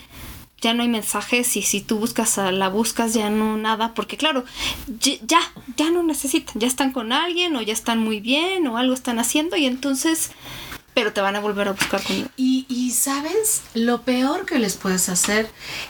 [0.62, 4.18] ya no hay mensajes y si tú buscas a la buscas ya no nada, porque
[4.18, 4.44] claro,
[5.00, 5.40] ya,
[5.76, 9.20] ya no necesitan, ya están con alguien o ya están muy bien o algo están
[9.20, 10.32] haciendo y entonces,
[10.94, 12.30] pero te van a volver a buscar con...
[12.38, 15.48] Y, y, sabes, lo peor que les puedes hacer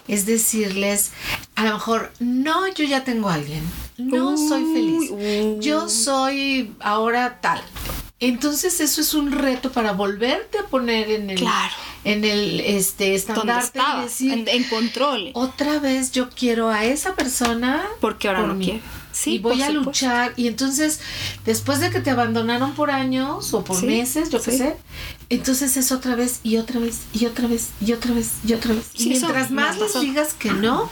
[0.09, 1.11] es decirles,
[1.55, 3.63] a lo mejor, no, yo ya tengo a alguien,
[3.97, 7.61] no soy feliz, Uy, yo soy ahora tal.
[8.19, 11.75] Entonces eso es un reto para volverte a poner en el, Claro.
[12.11, 14.03] En el este ¿Dónde estandarte y estaba?
[14.03, 15.31] decir, En, en control.
[15.33, 18.65] otra vez yo quiero a esa persona Porque ahora por no mí.
[18.65, 18.81] quiere.
[19.11, 19.83] Sí, y voy a supuesto.
[19.89, 20.33] luchar.
[20.37, 20.99] Y entonces,
[21.43, 24.57] después de que te abandonaron por años o por Sí, meses, yo qué sí.
[24.59, 24.77] sé,
[25.29, 28.73] entonces es otra vez y otra vez y otra vez y otra vez y otra
[28.75, 28.85] vez.
[28.95, 30.89] Sí, y mientras más les digas que no,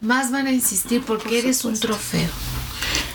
[0.00, 1.86] más van a insistir porque Por eres supuesto.
[1.88, 2.28] un trofeo.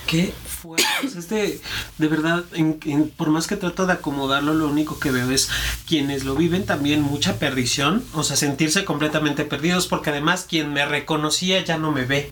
[0.05, 0.85] Qué fuerte.
[1.03, 1.59] Es de,
[1.97, 5.49] de verdad, en- en- por más que trato de acomodarlo, lo único que veo es
[5.87, 10.85] quienes lo viven también mucha perdición, o sea, sentirse completamente perdidos, porque además quien me
[10.85, 12.31] reconocía ya no me ve.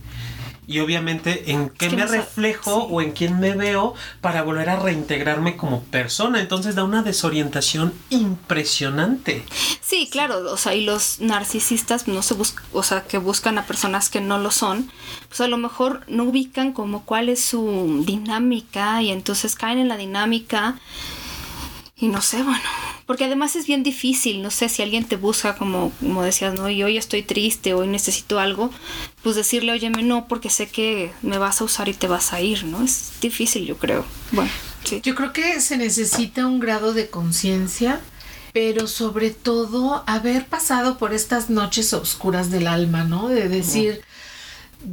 [0.71, 2.87] Y obviamente en qué que me no reflejo sí.
[2.89, 6.39] o en quién me veo para volver a reintegrarme como persona.
[6.39, 9.43] Entonces da una desorientación impresionante.
[9.81, 13.65] Sí, claro, o sea, y los narcisistas no se buscan, o sea, que buscan a
[13.65, 14.89] personas que no lo son,
[15.27, 19.89] pues a lo mejor no ubican como cuál es su dinámica y entonces caen en
[19.89, 20.79] la dinámica
[22.01, 22.59] y no sé, bueno,
[23.05, 26.67] porque además es bien difícil, no sé, si alguien te busca como, como decías, no,
[26.67, 28.71] y hoy estoy triste, hoy necesito algo,
[29.21, 32.41] pues decirle, óyeme, no, porque sé que me vas a usar y te vas a
[32.41, 32.83] ir, ¿no?
[32.83, 34.03] Es difícil, yo creo.
[34.31, 34.49] Bueno,
[34.83, 34.99] sí.
[35.03, 38.01] Yo creo que se necesita un grado de conciencia,
[38.51, 43.27] pero sobre todo haber pasado por estas noches oscuras del alma, ¿no?
[43.27, 44.01] De decir,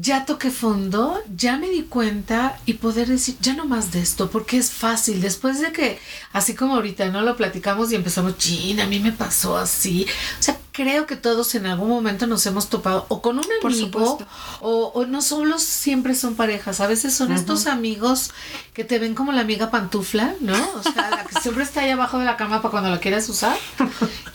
[0.01, 4.31] ya toqué fondo, ya me di cuenta y poder decir, ya no más de esto,
[4.31, 5.21] porque es fácil.
[5.21, 5.99] Después de que,
[6.33, 7.23] así como ahorita, ¿no?
[7.23, 10.07] Lo platicamos y empezamos, chin, a mí me pasó así.
[10.39, 14.17] O sea, creo que todos en algún momento nos hemos topado o con un amigo
[14.61, 18.31] o no solo siempre son parejas, a veces son estos amigos
[18.75, 20.55] que te ven como la amiga pantufla, ¿no?
[20.55, 23.29] O sea, la que siempre está ahí abajo de la cama para cuando la quieras
[23.29, 23.57] usar.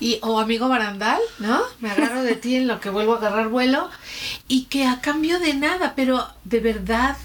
[0.01, 1.61] Y, o amigo barandal, ¿no?
[1.79, 3.89] Me agarro de ti en lo que vuelvo a agarrar vuelo.
[4.49, 7.15] Y que a cambio de nada, pero de verdad,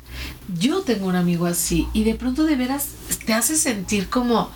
[0.60, 1.88] yo tengo un amigo así.
[1.92, 2.90] Y de pronto de veras
[3.26, 4.52] te hace sentir como,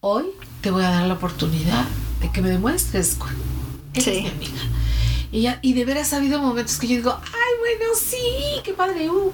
[0.00, 0.26] hoy
[0.60, 1.86] te voy a dar la oportunidad
[2.20, 3.16] de que me demuestres
[3.98, 4.10] Sí.
[4.22, 4.62] mi amiga.
[5.32, 8.72] Y, ya, y de veras ha habido momentos que yo digo, ay, bueno, sí, qué
[8.72, 9.32] padre, uh.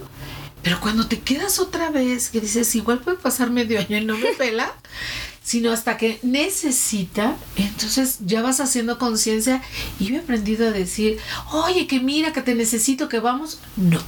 [0.63, 4.17] Pero cuando te quedas otra vez, que dices, igual puede pasar medio año y no
[4.17, 4.73] me pela,
[5.43, 9.63] sino hasta que necesita, entonces ya vas haciendo conciencia
[9.99, 11.19] y yo he aprendido a decir,
[11.53, 13.59] oye, que mira, que te necesito, que vamos.
[13.77, 14.01] No.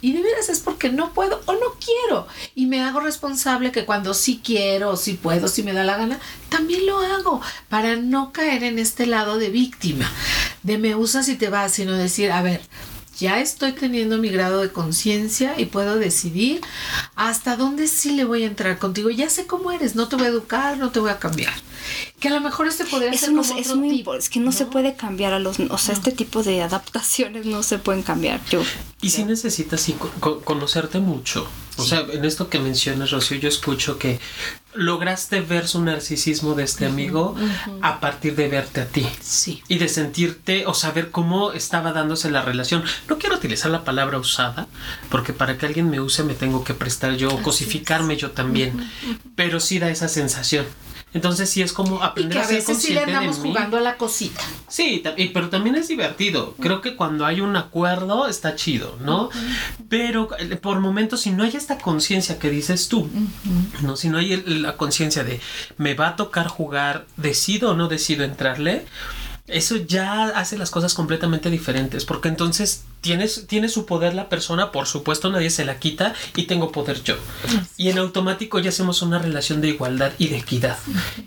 [0.00, 2.26] Y de veras es porque no puedo o no quiero.
[2.54, 6.18] Y me hago responsable que cuando sí quiero, sí puedo, si me da la gana,
[6.48, 10.10] también lo hago para no caer en este lado de víctima,
[10.62, 12.60] de me usas y te vas, sino decir, a ver,
[13.18, 16.60] ya estoy teniendo mi grado de conciencia y puedo decidir
[17.16, 19.10] hasta dónde sí le voy a entrar contigo.
[19.10, 21.54] Ya sé cómo eres, no te voy a educar, no te voy a cambiar.
[22.20, 24.28] Que a lo mejor este podría Eso ser no, como es otro muy tipo, es
[24.28, 24.70] que no, se ¿no?
[24.70, 28.40] puede cambiar a los, o sea, este tipo de adaptaciones no se pueden cambiar.
[28.50, 28.62] Yo
[29.00, 31.48] Y si necesitas sí, co- co- conocerte mucho.
[31.76, 34.18] O sea, en esto que mencionas, Rocío, yo escucho que
[34.74, 37.36] lograste ver su narcisismo de este amigo
[37.82, 39.06] a partir de verte a ti.
[39.20, 39.62] Sí.
[39.68, 42.82] Y de sentirte o saber cómo estaba dándose la relación.
[43.08, 44.66] No quiero utilizar la palabra usada,
[45.08, 48.90] porque para que alguien me use me tengo que prestar yo o cosificarme yo también.
[49.36, 50.66] Pero sí da esa sensación.
[51.14, 53.76] Entonces sí es como Y aprender que a a ser veces sí le andamos jugando
[53.78, 54.42] a la cosita.
[54.68, 56.54] Sí, y- pero también es divertido.
[56.60, 59.30] Creo que cuando hay un acuerdo está chido, ¿no?
[59.88, 63.08] Pero eh, por momentos, si no hay esta conciencia que dices tú,
[63.82, 63.96] ¿no?
[63.96, 65.40] Si no hay el- la conciencia de
[65.78, 68.84] me va a tocar jugar, decido o no decido entrarle,
[69.48, 72.04] eso ya hace las cosas completamente diferentes.
[72.04, 76.44] Porque entonces tienes, tiene su poder la persona, por supuesto, nadie se la quita y
[76.44, 77.16] tengo poder yo.
[77.76, 80.78] Y en automático ya hacemos una relación de igualdad y de equidad.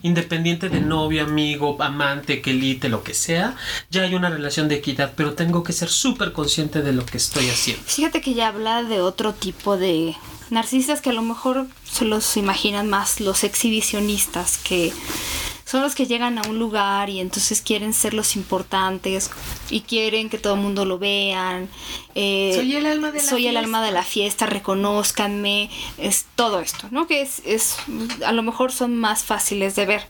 [0.01, 3.55] Independiente de novio, amigo, amante, quelite, lo que sea,
[3.89, 7.17] ya hay una relación de equidad, pero tengo que ser súper consciente de lo que
[7.17, 7.83] estoy haciendo.
[7.85, 10.15] Fíjate que ya habla de otro tipo de
[10.49, 14.93] narcisistas que a lo mejor se los imaginan más los exhibicionistas, que
[15.71, 19.31] son los que llegan a un lugar y entonces quieren ser los importantes
[19.69, 21.69] y quieren que todo el mundo lo vean.
[22.13, 23.59] eh, Soy el alma de la soy el fiesta.
[23.59, 27.07] alma de la fiesta, reconózcanme, es todo esto, ¿no?
[27.07, 27.77] Que es, es,
[28.25, 30.09] a lo mejor son más fáciles de ver.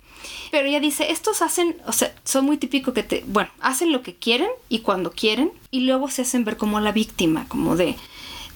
[0.52, 4.02] Pero ella dice, estos hacen, o sea, son muy típicos que te, bueno, hacen lo
[4.02, 7.95] que quieren y cuando quieren y luego se hacen ver como la víctima, como de,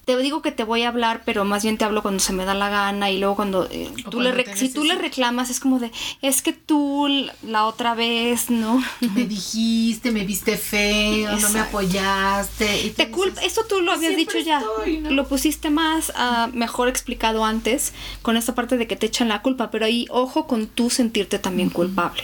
[0.06, 2.44] te digo que te voy a hablar, pero más bien te hablo cuando se me
[2.44, 5.58] da la gana y luego cuando eh, tú le cuando si tú le reclamas es
[5.58, 5.90] como de,
[6.22, 7.08] es que tú
[7.42, 8.80] la otra vez, ¿no?
[9.14, 12.82] Me dijiste, me viste feo, no me apoyaste.
[12.86, 15.10] y Te culpa, esto tú lo habías "Siempre dicho ya, estoy", ¿no?
[15.10, 17.92] lo pusiste más ah, mejor explicado antes
[18.22, 21.40] con esta parte de que te echan la culpa, pero ahí ojo con tú sentirte
[21.40, 22.22] también culpable.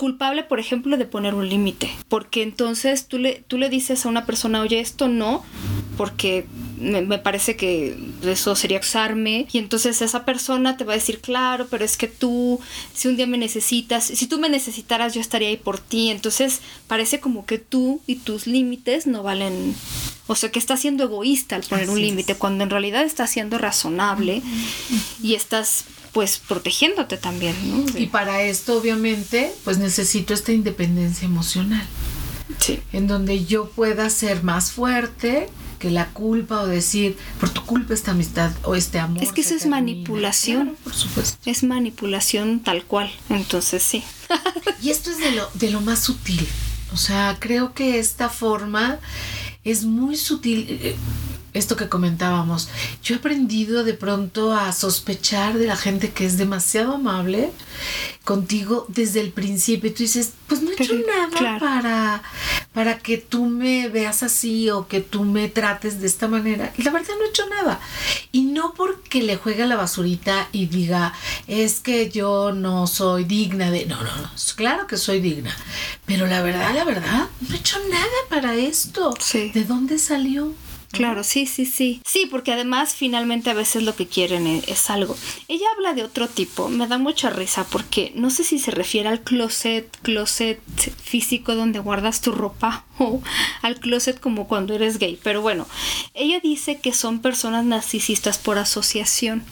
[0.00, 4.08] Culpable, por ejemplo, de poner un límite, porque entonces tú le, tú le dices a
[4.08, 5.44] una persona, oye, esto no,
[5.98, 6.46] porque
[6.78, 11.20] me, me parece que eso sería usarme, y entonces esa persona te va a decir,
[11.20, 12.58] claro, pero es que tú,
[12.94, 16.60] si un día me necesitas, si tú me necesitaras, yo estaría ahí por ti, entonces
[16.86, 19.74] parece como que tú y tus límites no valen
[20.28, 22.10] o sea, que está siendo egoísta al poner un Así es.
[22.10, 24.42] límite, cuando en realidad está siendo razonable
[25.22, 27.82] y estás pues protegiéndote también, ¿no?
[27.92, 31.86] De- Y para esto, obviamente, pues necesito esta independencia emocional,
[32.58, 32.80] sí.
[32.92, 37.94] en donde yo pueda ser más fuerte que la culpa o decir, por tu culpa
[37.94, 39.22] esta amistad o este amor.
[39.22, 39.76] Es que eso es termina".
[39.76, 40.62] manipulación.
[40.64, 41.38] Claro, por supuesto.
[41.50, 44.02] Es manipulación tal cual, entonces sí.
[44.82, 46.46] Y esto es de lo, de lo más sutil.
[46.92, 48.98] O sea, creo que esta forma
[49.64, 50.96] es muy sutil.
[51.52, 52.68] Esto que comentábamos.
[53.02, 57.50] Yo he aprendido de pronto a sospechar de la gente que es demasiado amable
[58.24, 59.90] contigo desde el principio.
[59.90, 61.58] Y tú dices, pues no he hecho nada claro.
[61.58, 62.22] para,
[62.72, 66.72] para que tú me veas así o que tú me trates de esta manera.
[66.76, 67.80] Y la verdad no he hecho nada.
[68.30, 71.12] Y no porque le juegue a la basurita y diga,
[71.48, 73.86] es que yo no soy digna de...
[73.86, 74.30] No, no, no.
[74.54, 75.56] Claro que soy digna.
[76.06, 79.14] Pero la verdad, la verdad, no he hecho nada para esto.
[79.18, 79.50] Sí.
[79.50, 80.54] ¿De dónde salió?
[80.92, 82.02] Claro, sí, sí, sí.
[82.04, 85.16] Sí, porque además finalmente a veces lo que quieren es, es algo.
[85.46, 89.08] Ella habla de otro tipo, me da mucha risa porque no sé si se refiere
[89.08, 90.60] al closet, closet
[91.00, 93.22] físico donde guardas tu ropa o
[93.62, 95.18] al closet como cuando eres gay.
[95.22, 95.66] Pero bueno,
[96.14, 99.44] ella dice que son personas narcisistas por asociación.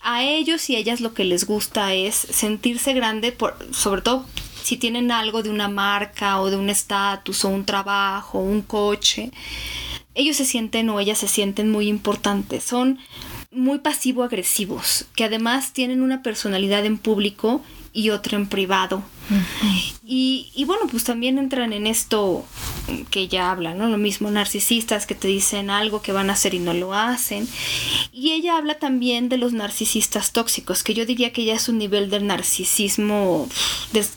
[0.00, 4.24] A ellos y ellas lo que les gusta es sentirse grande, por, sobre todo
[4.62, 9.30] si tienen algo de una marca o de un estatus o un trabajo, un coche,
[10.18, 12.64] ellos se sienten o ellas se sienten muy importantes.
[12.64, 12.98] Son
[13.50, 19.02] muy pasivo-agresivos, que además tienen una personalidad en público y otra en privado.
[20.04, 22.44] y, y, bueno, pues también entran en esto
[23.10, 23.88] que ya habla, ¿no?
[23.88, 27.48] Lo mismo, narcisistas que te dicen algo que van a hacer y no lo hacen.
[28.12, 31.78] Y ella habla también de los narcisistas tóxicos, que yo diría que ya es un
[31.78, 33.48] nivel de narcisismo.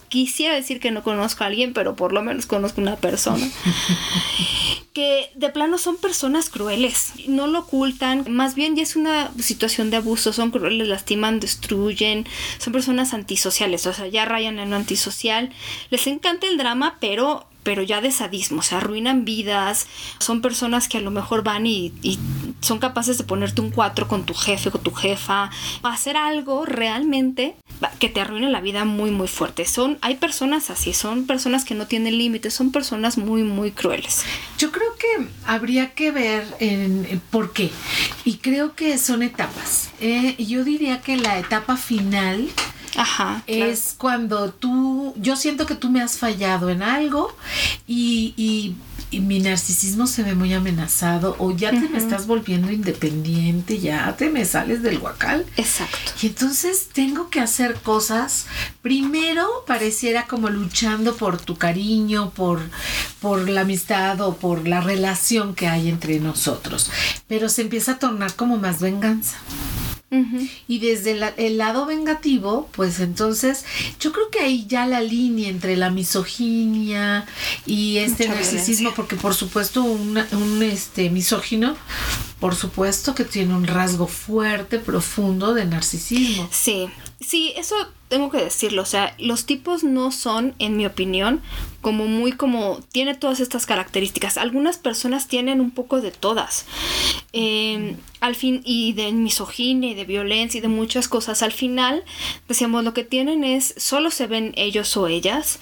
[0.09, 3.47] quisiera decir que no conozco a alguien, pero por lo menos conozco una persona.
[4.93, 9.89] que de plano son personas crueles, no lo ocultan, más bien ya es una situación
[9.89, 12.27] de abuso, son crueles, lastiman, destruyen,
[12.57, 15.51] son personas antisociales, o sea, ya rayan en lo antisocial,
[15.89, 19.87] les encanta el drama, pero pero ya de sadismo, se arruinan vidas,
[20.19, 21.93] son personas que a lo mejor van y,
[22.61, 25.49] son capaces de ponerte un cuatro con tu jefe, con tu jefa,
[25.83, 27.55] hacer algo realmente
[27.99, 29.65] que te arruine la vida muy muy fuerte.
[29.65, 34.23] Son, hay personas así, son personas que no tienen límites, son personas muy muy crueles.
[34.57, 37.71] Yo creo que habría que ver en, por qué.
[38.25, 39.89] Y creo que son etapas.
[39.99, 42.49] Eh, yo diría que la etapa final
[42.95, 47.35] Ajá, es cuando tú, yo siento que tú me has fallado en algo
[47.87, 48.75] y, y,
[49.19, 54.29] mi narcisismo se ve muy amenazado o ya te me estás volviendo independiente, ya te
[54.29, 55.45] me sales del huacal.
[55.57, 56.13] Exacto.
[56.21, 58.45] Y entonces tengo que hacer cosas,
[58.81, 62.61] primero pareciera como luchando por tu cariño, por,
[63.19, 66.89] por la amistad o por la relación que hay entre nosotros,
[67.27, 69.35] pero se empieza a tornar como más venganza.
[70.67, 73.63] Y desde el lado vengativo, pues entonces
[73.97, 77.25] yo creo que ahí ya la línea entre la misoginia
[77.65, 81.77] y este narcisismo, porque por supuesto un, un este misógino,
[82.41, 86.49] por supuesto que tiene un rasgo fuerte, profundo de narcisismo.
[86.51, 86.89] Sí,
[87.21, 87.75] sí, eso
[88.07, 91.41] tengo que decirlo, o sea, los tipos no son, en mi opinión,
[91.79, 94.37] como muy como, tiene todas estas características.
[94.37, 96.65] Algunas personas tienen un poco de todas.
[97.31, 101.41] Em, al fin, y de misoginia y de violencia y de muchas cosas.
[101.41, 102.03] Al final,
[102.49, 105.59] decíamos, lo que tienen es, solo se ven ellos o ellas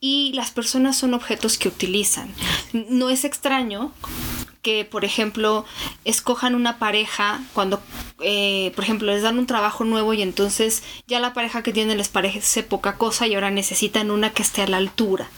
[0.00, 2.28] y las personas son objetos que utilizan.
[2.72, 3.92] No es extraño
[4.66, 5.64] que, por ejemplo,
[6.04, 7.80] escojan una pareja cuando,
[8.18, 11.98] eh, por ejemplo, les dan un trabajo nuevo y entonces ya la pareja que tienen
[11.98, 15.28] les parece poca cosa y ahora necesitan una que esté a la altura.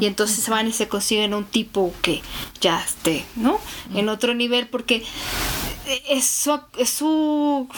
[0.00, 2.22] y entonces van y se consiguen un tipo que
[2.62, 3.60] ya esté, ¿no?
[3.94, 5.04] En otro nivel porque
[6.08, 7.68] es su, su,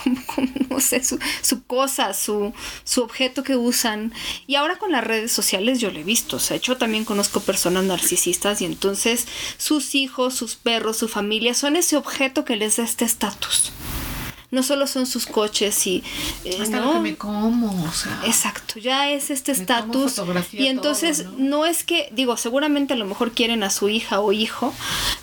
[0.80, 2.52] sé, su, su, cosa, su,
[2.84, 4.12] su objeto que usan.
[4.46, 6.36] Y ahora con las redes sociales yo lo he visto.
[6.36, 11.54] O sea, yo también conozco personas narcisistas y entonces sus hijos, sus perros, su familia
[11.54, 13.72] son ese objeto que les da este estatus
[14.50, 16.02] no solo son sus coches y
[16.44, 16.94] eh, ¿no?
[16.94, 20.20] que me como, o sea, exacto, ya es este estatus
[20.52, 21.66] y entonces ¿no?
[21.66, 24.72] es que digo, seguramente a lo mejor quieren a su hija o hijo,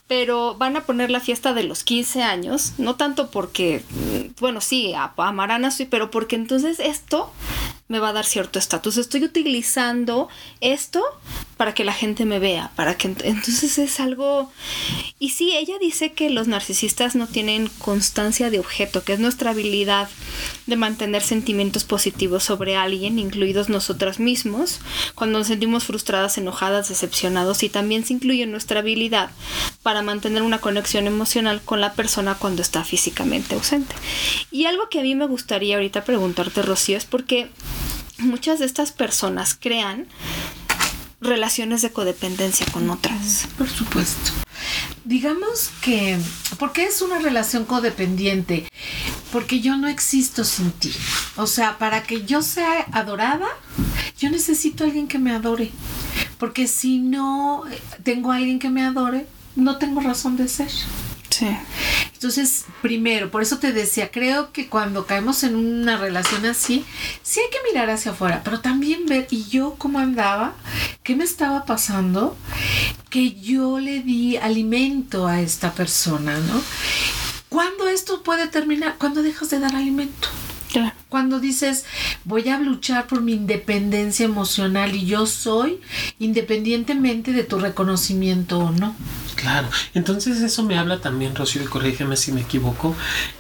[0.08, 4.62] pero van a poner la fiesta de los 15 años, no tanto porque mm, bueno,
[4.62, 7.32] sí, amarán a su, pero porque entonces esto
[7.88, 8.98] me va a dar cierto estatus.
[8.98, 10.28] Estoy utilizando
[10.60, 11.04] esto
[11.58, 14.52] para que la gente me vea, para que entonces es algo
[15.18, 19.52] y sí, ella dice que los narcisistas no tienen constancia de objeto, que es nuestra
[19.52, 20.10] habilidad
[20.66, 24.82] de mantener sentimientos positivos sobre alguien, incluidos nosotras mismos,
[25.16, 29.32] cuando nos sentimos frustradas, enojadas, decepcionados y también se incluye nuestra habilidad
[29.84, 33.96] para mantener una conexión emocional con la persona cuando está físicamente ausente.
[34.52, 37.50] Y algo que a mí me gustaría ahorita preguntarte, Rocío, es porque
[38.18, 40.08] muchas de estas personas crean
[41.22, 43.48] relaciones de codependencia con otras.
[43.58, 44.32] Por supuesto.
[45.04, 46.18] Digamos que,
[46.58, 48.68] ¿por qué es una relación codependiente?
[49.32, 50.92] Porque yo no existo sin ti.
[51.36, 53.48] O sea, para que yo sea adorada,
[54.18, 55.72] yo necesito a alguien que me adore.
[56.38, 57.64] Porque si no
[58.04, 60.72] tengo a alguien que me adore, no tengo razón de ser.
[61.38, 61.48] Sí.
[62.14, 66.86] Entonces, primero, por eso te decía, creo que cuando caemos en una relación así,
[67.24, 70.54] sí hay que mirar hacia afuera, pero también ver, ¿y yo cómo andaba?
[71.04, 72.38] ¿Qué me estaba pasando?
[73.10, 76.62] Que yo le di alimento a esta persona, ¿no?
[77.50, 78.96] ¿Cuándo esto puede terminar?
[78.98, 80.30] Cuando dejas de dar alimento.
[81.10, 81.84] Cuando dices,
[82.24, 85.82] voy a luchar por mi independencia emocional y yo soy
[86.18, 88.96] independientemente de tu reconocimiento o no.
[89.36, 92.96] Claro, entonces eso me habla también, Rocío, y corrígeme si me equivoco,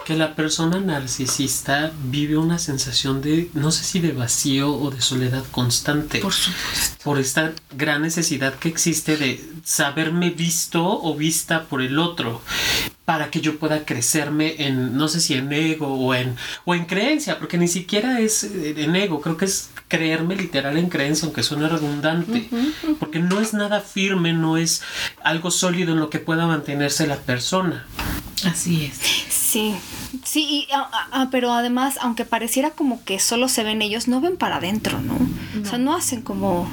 [0.05, 5.01] que la persona narcisista vive una sensación de, no sé si de vacío o de
[5.01, 6.19] soledad constante.
[6.19, 7.03] Por supuesto.
[7.03, 12.41] Por esta gran necesidad que existe de saberme visto o vista por el otro.
[13.05, 16.35] para que yo pueda crecerme en, no sé si en ego o en,
[16.65, 20.75] o en creencia, porque ni siquiera es eh, en ego, creo que es creerme literal
[20.77, 22.49] en creencia, aunque suene redundante,
[22.99, 24.81] porque no es nada firme, no es
[25.23, 27.85] algo sólido en lo que pueda mantenerse la persona.
[28.45, 28.97] Así es.
[29.29, 29.73] Sí,
[30.23, 34.07] sí, y, ah, ah, ah, pero además, aunque pareciera como que solo se ven ellos,
[34.07, 35.17] no ven para adentro, ¿no?
[35.61, 36.69] O sea, no hacen como...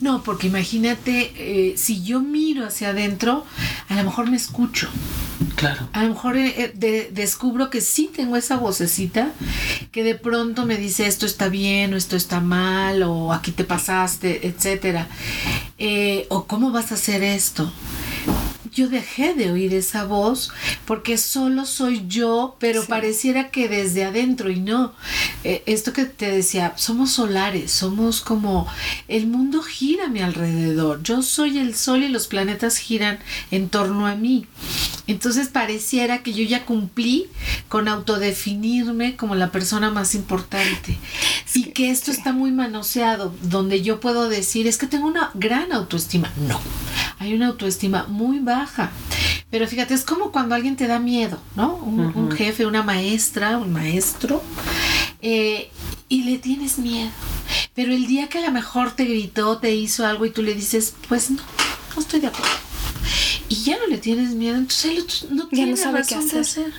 [0.00, 3.44] No, porque imagínate, eh, si yo miro hacia adentro,
[3.88, 4.88] a lo mejor me escucho.
[5.56, 5.88] Claro.
[5.92, 9.32] A lo mejor eh, eh, de- descubro que sí tengo esa vocecita
[9.90, 13.64] que de pronto me dice esto está bien o esto está mal o aquí te
[13.64, 15.08] pasaste, etcétera.
[15.78, 17.72] Eh, o cómo vas a hacer esto.
[18.76, 20.50] Yo dejé de oír esa voz
[20.84, 22.88] porque solo soy yo, pero Sí.
[22.88, 24.92] pareciera que desde adentro y no.
[25.44, 28.68] Eh, esto que te decía, somos solares, somos como
[29.08, 31.02] el mundo gira a mi alrededor.
[31.02, 33.18] Yo soy el sol y los planetas giran
[33.50, 34.46] en torno a mí.
[35.06, 37.28] Entonces pareciera que yo ya cumplí
[37.68, 40.98] con autodefinirme como la persona más importante.
[41.54, 45.72] Y que esto está muy manoseado, donde yo puedo decir, es que tengo una gran
[45.72, 46.30] autoestima.
[46.46, 46.60] No,
[47.18, 48.65] hay una autoestima muy baja.
[49.50, 51.74] Pero fíjate, es como cuando alguien te da miedo, ¿no?
[51.76, 54.42] Un, un jefe, una maestra, un maestro,
[55.22, 55.70] eh,
[56.08, 57.10] y le tienes miedo.
[57.74, 60.54] Pero el día que a lo mejor te gritó, te hizo algo y tú le
[60.54, 61.42] dices, pues no,
[61.94, 62.54] no estoy de acuerdo.
[63.48, 66.40] Y ya no le tienes miedo, entonces él no Ya tiene no sabe qué de
[66.40, 66.72] hacer.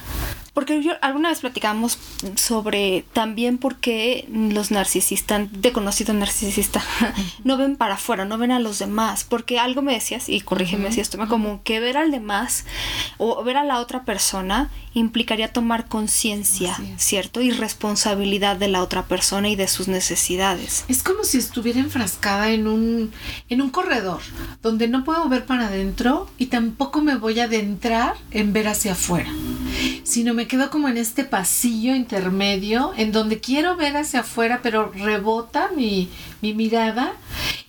[0.58, 1.99] Porque yo alguna vez platicamos
[2.34, 6.84] sobre también por qué los narcisistas, de conocido narcisista,
[7.43, 9.24] no ven para afuera, no ven a los demás.
[9.24, 12.66] Porque algo me decías, y corrígeme si esto me como que ver al demás
[13.20, 16.76] o ver a la otra persona implicaría tomar conciencia.
[16.97, 17.41] ¿cierto?
[17.41, 20.86] Y responsabilidad de la otra persona y de sus necesidades.
[20.88, 23.12] Es como si estuviera enfrascada en un,
[23.49, 24.22] en un corredor
[24.62, 28.93] donde no puedo ver para adentro y tampoco me voy a adentrar en ver hacia
[28.93, 29.32] afuera,
[30.03, 34.91] sino me quedo como en este pasillo intermedio en donde quiero ver hacia afuera, pero
[34.91, 36.09] rebota mi,
[36.41, 37.13] mi mirada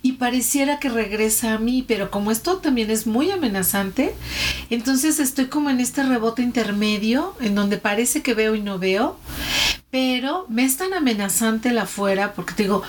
[0.02, 4.14] y pareciera que regresa a mí, pero como esto también es muy amenazante,
[4.70, 9.18] entonces estoy como en este rebote intermedio en donde parece que veo y no veo,
[9.90, 12.82] pero me es tan amenazante el afuera porque te digo,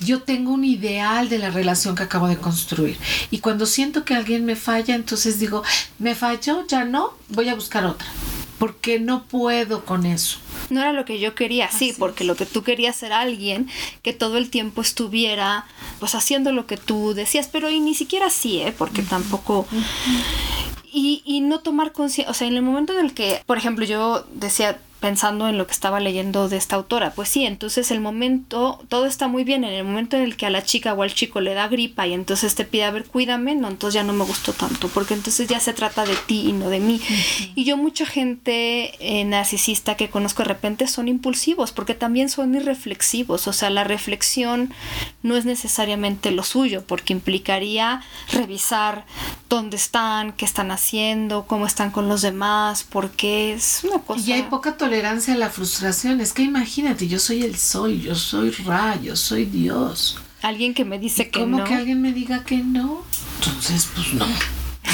[0.00, 2.98] yo tengo un ideal de la relación que acabo de construir.
[3.30, 5.62] Y cuando siento que alguien me falla, entonces digo,
[5.98, 8.06] me falló, ya no, voy a buscar otra,
[8.58, 10.38] porque no puedo con eso.
[10.70, 12.28] No era lo que yo quería, sí, porque es.
[12.28, 13.68] lo que tú querías era alguien
[14.02, 15.66] que todo el tiempo estuviera
[15.98, 18.74] pues haciendo lo que tú decías, pero y ni siquiera así, ¿eh?
[18.76, 19.66] Porque tampoco...
[20.96, 23.84] Y, y no tomar conciencia, o sea, en el momento en el que, por ejemplo,
[23.84, 28.00] yo decía, pensando en lo que estaba leyendo de esta autora, pues sí, entonces el
[28.00, 31.02] momento, todo está muy bien, en el momento en el que a la chica o
[31.02, 34.02] al chico le da gripa y entonces te pide, a ver, cuídame, no, entonces ya
[34.02, 37.02] no me gustó tanto, porque entonces ya se trata de ti y no de mí.
[37.54, 42.54] Y yo mucha gente eh, narcisista que conozco de repente son impulsivos, porque también son
[42.54, 44.72] irreflexivos, o sea, la reflexión
[45.22, 48.00] no es necesariamente lo suyo, porque implicaría
[48.32, 49.04] revisar
[49.50, 54.26] dónde están, qué están haciendo, cómo están con los demás, porque es una cosa...
[54.26, 54.93] Y hay poca tolerancia
[55.32, 56.20] a la frustración.
[56.20, 60.18] Es que imagínate, yo soy el sol, yo soy Ra, yo soy Dios.
[60.42, 61.64] Alguien que me dice que ¿Cómo no.
[61.64, 63.02] que alguien me diga que no?
[63.40, 64.26] Entonces, pues no.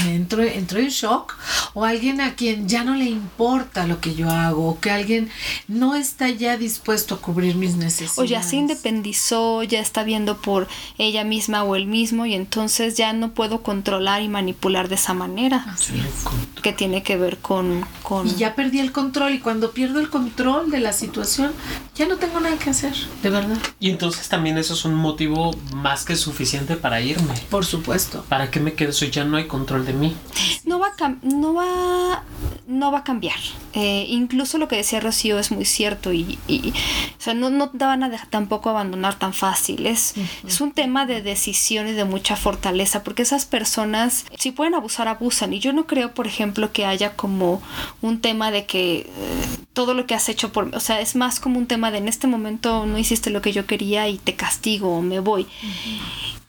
[0.07, 1.37] Entro, entro en shock.
[1.75, 4.69] O alguien a quien ya no le importa lo que yo hago.
[4.69, 5.31] O que alguien
[5.69, 8.19] no está ya dispuesto a cubrir mis necesidades.
[8.19, 10.69] O ya se independizó, ya está viendo por
[10.99, 15.15] ella misma o él mismo y entonces ya no puedo controlar y manipular de esa
[15.15, 15.65] manera.
[15.69, 16.61] Así es.
[16.63, 17.87] Que tiene que ver con...
[18.03, 18.27] con...
[18.29, 19.35] Y ya perdí el control.
[19.35, 21.53] Y cuando pierdo el control de la situación,
[21.95, 22.95] ya no tengo nada que hacer.
[23.23, 23.57] De verdad.
[23.79, 27.35] Y entonces también eso es un motivo más que suficiente para irme.
[27.49, 28.25] Por supuesto.
[28.29, 30.17] ¿Para qué me quedo si ya no hay control de mí?
[30.65, 31.60] no va a cam- no va
[32.67, 33.39] no va a cambiar.
[33.73, 37.69] Eh, incluso lo que decía Rocío es muy cierto y, y- o sea no, no
[37.71, 39.87] te van a dejar tampoco abandonar tan fácil.
[39.87, 40.15] Es,
[40.47, 45.09] es un tema de decisión y de mucha fortaleza porque esas personas si pueden abusar
[45.09, 45.53] abusan.
[45.53, 47.61] Y yo no creo por ejemplo que haya como
[48.03, 49.07] un tema de que eh,
[49.73, 52.09] todo lo que has hecho por o sea es más como un tema de en
[52.09, 55.47] este momento no hiciste lo que yo quería y te castigo o me voy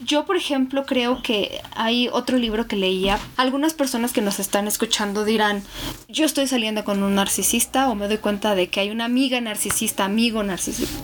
[0.03, 3.19] yo, por ejemplo, creo que hay otro libro que leía.
[3.37, 5.63] Algunas personas que nos están escuchando dirán,
[6.07, 9.39] yo estoy saliendo con un narcisista o me doy cuenta de que hay una amiga
[9.41, 10.97] narcisista, amigo narcisista.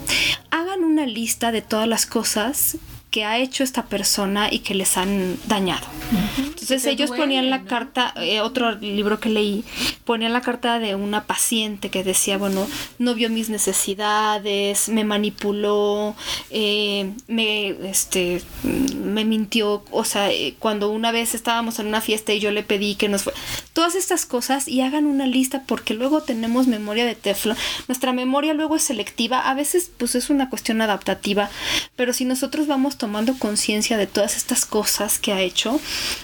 [0.51, 2.77] Hagan una lista de todas las cosas
[3.11, 5.87] que ha hecho esta persona y que les han dañado.
[6.11, 7.65] Entonces Entonces te ellos duele, ponían la ¿no?
[7.65, 9.63] carta, eh, otro libro que leí,
[10.03, 12.67] ponían la carta de una paciente que decía, bueno,
[12.99, 16.15] no vio mis necesidades, me manipuló,
[16.49, 22.33] eh, me, este, me mintió, o sea, eh, cuando una vez estábamos en una fiesta
[22.33, 23.33] y yo le pedí que nos fue,
[23.77, 27.55] todas estas cosas y hagan una lista porque luego tenemos memoria de teflón,
[27.87, 31.51] nuestra memoria luego es selectiva, a veces pues es una cuestión adaptativa,
[31.95, 35.79] pero si nosotros vamos tomando conciencia de todas estas cosas que ha hecho,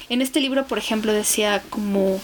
[0.09, 2.19] en este libro por ejemplo decía como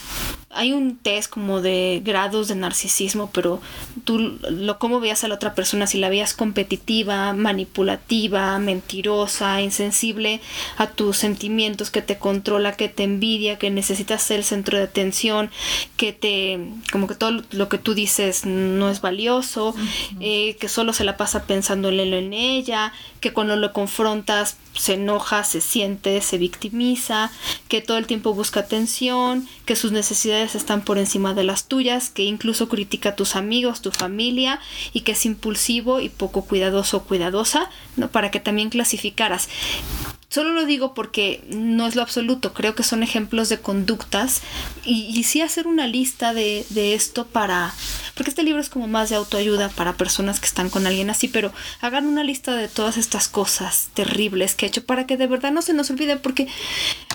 [0.52, 3.62] hay un test como de grados de narcisismo, pero
[4.04, 10.42] tú lo cómo veías a la otra persona, si la veías competitiva, manipulativa, mentirosa, insensible
[10.78, 14.86] a tus sentimientos, que te controla, que te envidia, que necesitas ser el centro de
[14.86, 15.52] atención,
[15.98, 16.60] que te,
[16.92, 19.76] como que todo lo que tú dices no es valioso,
[20.20, 23.72] eh, que solo se la pasa pensando en él o en ella, que cuando lo
[23.72, 27.32] confrontas se enoja, se siente, se victimiza,
[27.68, 32.10] que todo el tiempo busca atención, que sus necesidades están por encima de las tuyas,
[32.10, 34.60] que incluso critica a tus amigos, tu familia
[34.94, 38.10] y que es impulsivo y poco cuidadoso o cuidadosa, ¿no?
[38.10, 39.50] Para que también clasificaras.
[40.30, 44.42] Solo lo digo porque no es lo absoluto, creo que son ejemplos de conductas
[44.86, 47.74] y, sí hacer una lista de, de esto para...
[48.14, 51.28] Porque este libro es como más de autoayuda para personas que están con alguien así,
[51.28, 51.52] pero
[51.82, 55.52] hagan una lista de todas estas cosas terribles que he hecho para que de verdad
[55.52, 56.48] no se nos olvide, porque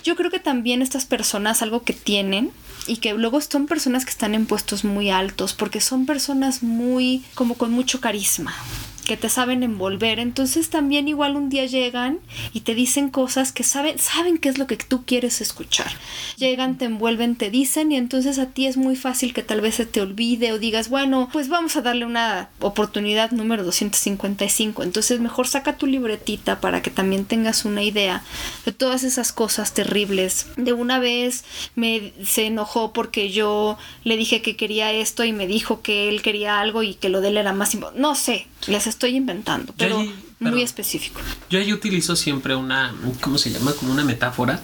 [0.02, 2.50] yo creo que también estas personas algo que tienen
[2.88, 7.22] y que luego son personas que están en puestos muy altos, porque son personas muy
[7.34, 8.56] como con mucho carisma
[9.04, 10.18] que te saben envolver.
[10.18, 12.20] Entonces también igual un día llegan
[12.52, 15.90] y te dicen cosas que saben, saben qué es lo que tú quieres escuchar.
[16.36, 19.76] Llegan, te envuelven, te dicen y entonces a ti es muy fácil que tal vez
[19.76, 24.82] se te olvide o digas, bueno, pues vamos a darle una oportunidad número 255.
[24.82, 28.22] Entonces mejor saca tu libretita para que también tengas una idea
[28.64, 30.46] de todas esas cosas terribles.
[30.56, 31.44] De una vez
[31.74, 36.22] me se enojó porque yo le dije que quería esto y me dijo que él
[36.22, 38.00] quería algo y que lo de él era más importante.
[38.00, 40.04] No sé, les estoy inventando, pero
[40.40, 41.20] muy específico.
[41.48, 43.72] Yo ahí utilizo siempre una, ¿cómo se llama?
[43.72, 44.60] Como una metáfora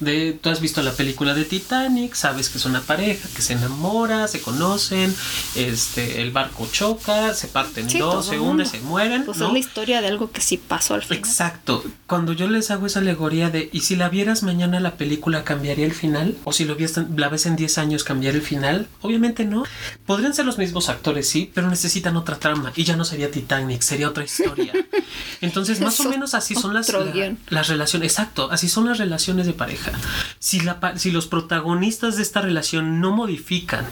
[0.00, 3.52] de, tú has visto la película de Titanic, sabes que es una pareja que se
[3.52, 5.14] enamora, se conocen,
[5.54, 8.64] este, el barco choca, se parten Sí, dos, se mundo.
[8.64, 9.24] se mueren.
[9.24, 9.48] Pues ¿no?
[9.48, 11.18] es la historia de algo que sí pasó al final.
[11.18, 11.84] Exacto.
[12.06, 15.86] Cuando yo les hago esa alegoría de, ¿y si la vieras mañana la película cambiaría
[15.86, 16.36] el final?
[16.44, 18.88] ¿O si lo vies, la ves en 10 años cambiar el final?
[19.00, 19.64] Obviamente no.
[20.06, 23.82] Podrían ser los mismos actores, sí, pero necesitan otra trama y ya no sería Titanic,
[23.82, 24.72] sería otra historia.
[25.40, 27.12] Entonces, más o menos así son las, la-
[27.50, 28.10] las relaciones.
[28.12, 29.92] Exacto, así son las relaciones de pareja.
[30.38, 33.84] Si, la, si los protagonistas de esta relación no modifican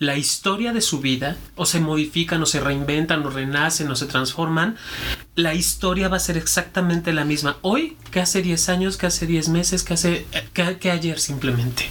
[0.00, 4.06] la historia de su vida, o se modifican, o se reinventan, o renacen, o se
[4.06, 4.76] transforman,
[5.34, 9.26] la historia va a ser exactamente la misma hoy que hace 10 años, que hace
[9.26, 11.84] 10 meses, que hace que, ayer simplemente.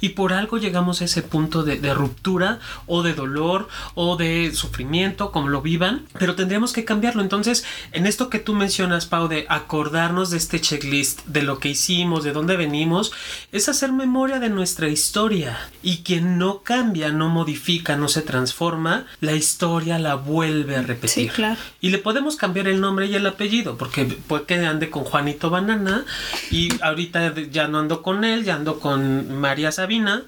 [0.00, 4.52] Y por algo llegamos a ese punto de, de ruptura o de dolor o de
[4.54, 7.20] sufrimiento, como lo vivan, pero tendríamos que cambiarlo.
[7.20, 11.68] Entonces, en esto que tú mencionas, Pau, de acordarnos de este checklist, de lo que
[11.68, 13.12] hicimos, de dónde venimos,
[13.52, 15.58] es hacer memoria de nuestra historia.
[15.82, 17.49] Y quien no cambia, no modifica,
[17.96, 21.10] no se transforma, la historia la vuelve a repetir.
[21.10, 21.60] Sí, claro.
[21.80, 25.50] Y le podemos cambiar el nombre y el apellido, porque puede que ande con Juanito
[25.50, 26.04] Banana
[26.50, 30.22] y ahorita ya no ando con él, ya ando con María Sabina,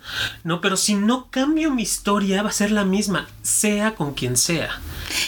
[0.45, 0.61] ¿no?
[0.61, 4.81] Pero si no cambio mi historia, va a ser la misma, sea con quien sea.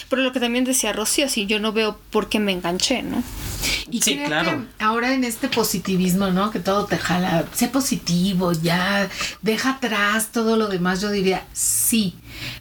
[0.08, 3.22] Pero lo que también decía Rocío, si yo no veo por qué me enganché, ¿no?
[3.90, 4.50] Y Sí, creo claro.
[4.50, 6.50] que ahora en este positivismo, ¿no?
[6.50, 9.08] Que todo te jala, sé positivo, ya
[9.42, 12.14] deja atrás todo lo demás, yo diría, sí.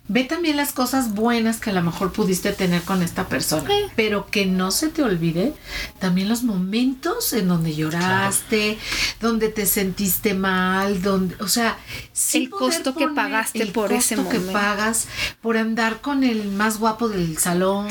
[0.08, 4.28] Ve también las cosas buenas que a lo mejor pudiste tener con esta persona, pero
[4.28, 5.54] que no se te olvide
[6.00, 8.78] también los momentos en donde lloraste,
[9.22, 11.78] donde te sentiste mal, donde, o sea,
[12.12, 14.60] sí El costo que pagaste el por ese costo que momento.
[14.60, 15.08] pagas
[15.42, 17.88] por andar con el más guapo del salón,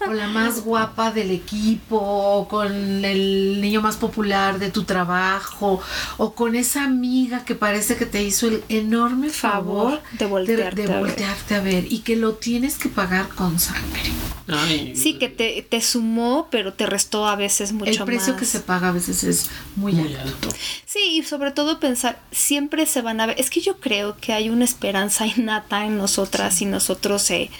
[0.00, 4.84] con, o la más guapa del equipo, o con el niño más popular de tu
[4.84, 5.80] trabajo,
[6.16, 10.86] o con esa amiga que parece que te hizo el enorme favor, Favor de voltearte
[10.86, 11.05] de.
[11.06, 14.10] Voltearte a ver y que lo tienes que pagar con sangre.
[14.48, 18.40] Ay, Sí, que te, te sumó, pero te restó a veces mucho el precio más.
[18.40, 20.48] que se paga a veces es muy, muy alto.
[20.48, 20.48] alto.
[20.84, 23.40] Sí, y sobre todo pensar, siempre se van a ver.
[23.40, 27.50] Es que yo creo que hay una esperanza innata en nosotras y nosotros eh,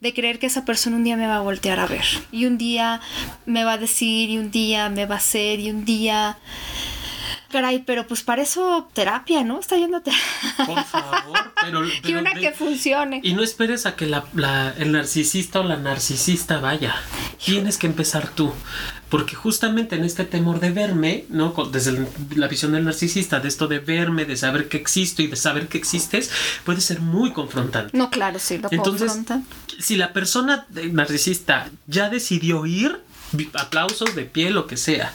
[0.00, 2.04] de creer que esa persona un día me va a voltear a ver.
[2.30, 3.00] Y un día
[3.46, 6.38] me va a decir, y un día me va a hacer, y un día.
[7.52, 9.60] Caray, pero pues para eso terapia, ¿no?
[9.60, 10.12] Está terapia.
[10.66, 13.20] Por favor, pero, y una que funcione.
[13.22, 16.94] Y no esperes a que la, la- el narcisista o la narcisista vaya.
[17.44, 18.52] Tienes que empezar tú.
[19.10, 21.50] Porque justamente en este temor de verme, ¿no?
[21.70, 25.26] Desde el- la visión del narcisista, de esto de verme, de saber que existo y
[25.26, 26.30] de saber que existes,
[26.64, 27.94] puede ser muy confrontante.
[27.96, 29.46] No, claro, sí, lo Entonces, confrontan.
[29.78, 33.00] si la persona narcisista ya decidió ir,
[33.54, 35.12] aplausos de pie, lo que sea.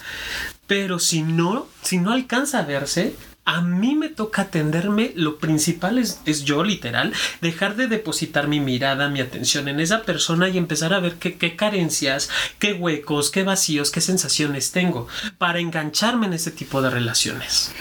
[0.67, 3.15] Pero si no, si no alcanza a verse,
[3.47, 5.13] a mí me toca atenderme.
[5.15, 10.03] Lo principal es, es yo, literal, dejar de depositar mi mirada, mi atención en esa
[10.03, 15.07] persona y empezar a ver qué, qué carencias, qué huecos, qué vacíos, qué sensaciones tengo
[15.37, 17.71] para engancharme en ese tipo de relaciones.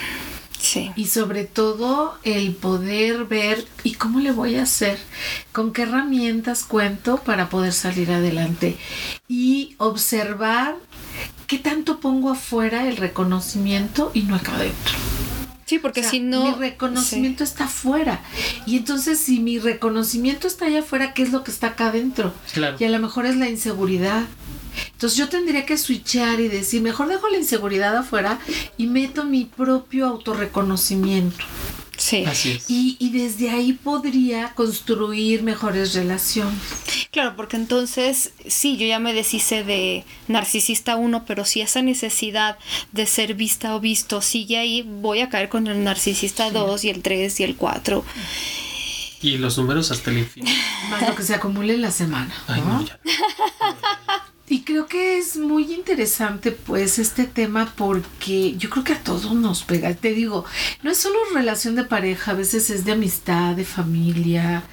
[0.57, 0.91] Sí.
[0.95, 4.97] Y sobre todo el poder ver y cómo le voy a hacer,
[5.51, 8.77] con qué herramientas cuento para poder salir adelante
[9.27, 10.75] y observar
[11.47, 14.93] qué tanto pongo afuera el reconocimiento y no acá adentro.
[15.65, 16.45] Sí, porque O sea, si no.
[16.45, 18.21] Mi reconocimiento está afuera.
[18.65, 22.33] Y entonces, si mi reconocimiento está allá afuera, ¿qué es lo que está acá adentro?
[22.53, 22.77] Claro.
[22.79, 24.25] Y a lo mejor es la inseguridad.
[24.93, 28.39] Entonces yo tendría que switchear y decir, mejor dejo la inseguridad afuera
[28.77, 31.43] y meto mi propio autorreconocimiento.
[32.07, 32.23] Sí.
[32.25, 32.69] Así es.
[32.69, 36.57] Y, y desde ahí podría construir mejores relaciones.
[37.11, 42.59] Claro, porque entonces, sí, yo ya me deshice de narcisista 1, pero si esa necesidad
[42.93, 46.89] de ser vista o visto sigue ahí, voy a caer con el narcisista 2 y
[46.91, 48.05] el 3 y el 4.
[49.21, 50.57] Y los números hasta el infinito.
[50.89, 52.33] Más lo que se acumule en la semana.
[52.47, 52.79] Ay, ¿no?
[52.79, 52.97] no, ya.
[54.49, 59.33] Y creo que es muy interesante pues este tema porque yo creo que a todos
[59.33, 59.93] nos pega.
[59.93, 60.45] Te digo,
[60.83, 64.63] no es solo relación de pareja, a veces es de amistad, de familia,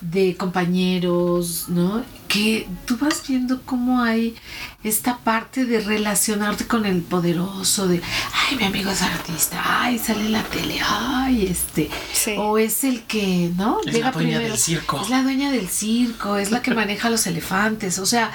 [0.00, 2.04] de compañeros, ¿no?
[2.28, 4.34] Que tú vas viendo cómo hay
[4.82, 8.00] esta parte de relacionarte con el poderoso, de,
[8.48, 12.34] ay, mi amigo es artista, ay, sale en la tele, ay, este, Sí.
[12.38, 13.78] o es el que, ¿no?
[13.84, 15.00] Es la dueña del circo.
[15.00, 17.98] Es la dueña del circo, es la que maneja los elefantes.
[17.98, 18.30] O sea,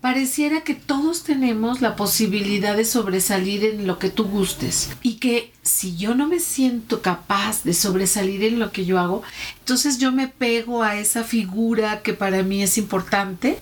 [0.00, 4.90] pareciera que todos tenemos la posibilidad de sobresalir en lo que tú gustes.
[5.02, 9.22] Y que si yo no me siento capaz de sobresalir en lo que yo hago,
[9.58, 13.58] entonces yo me pego a esa figura que para mí es importante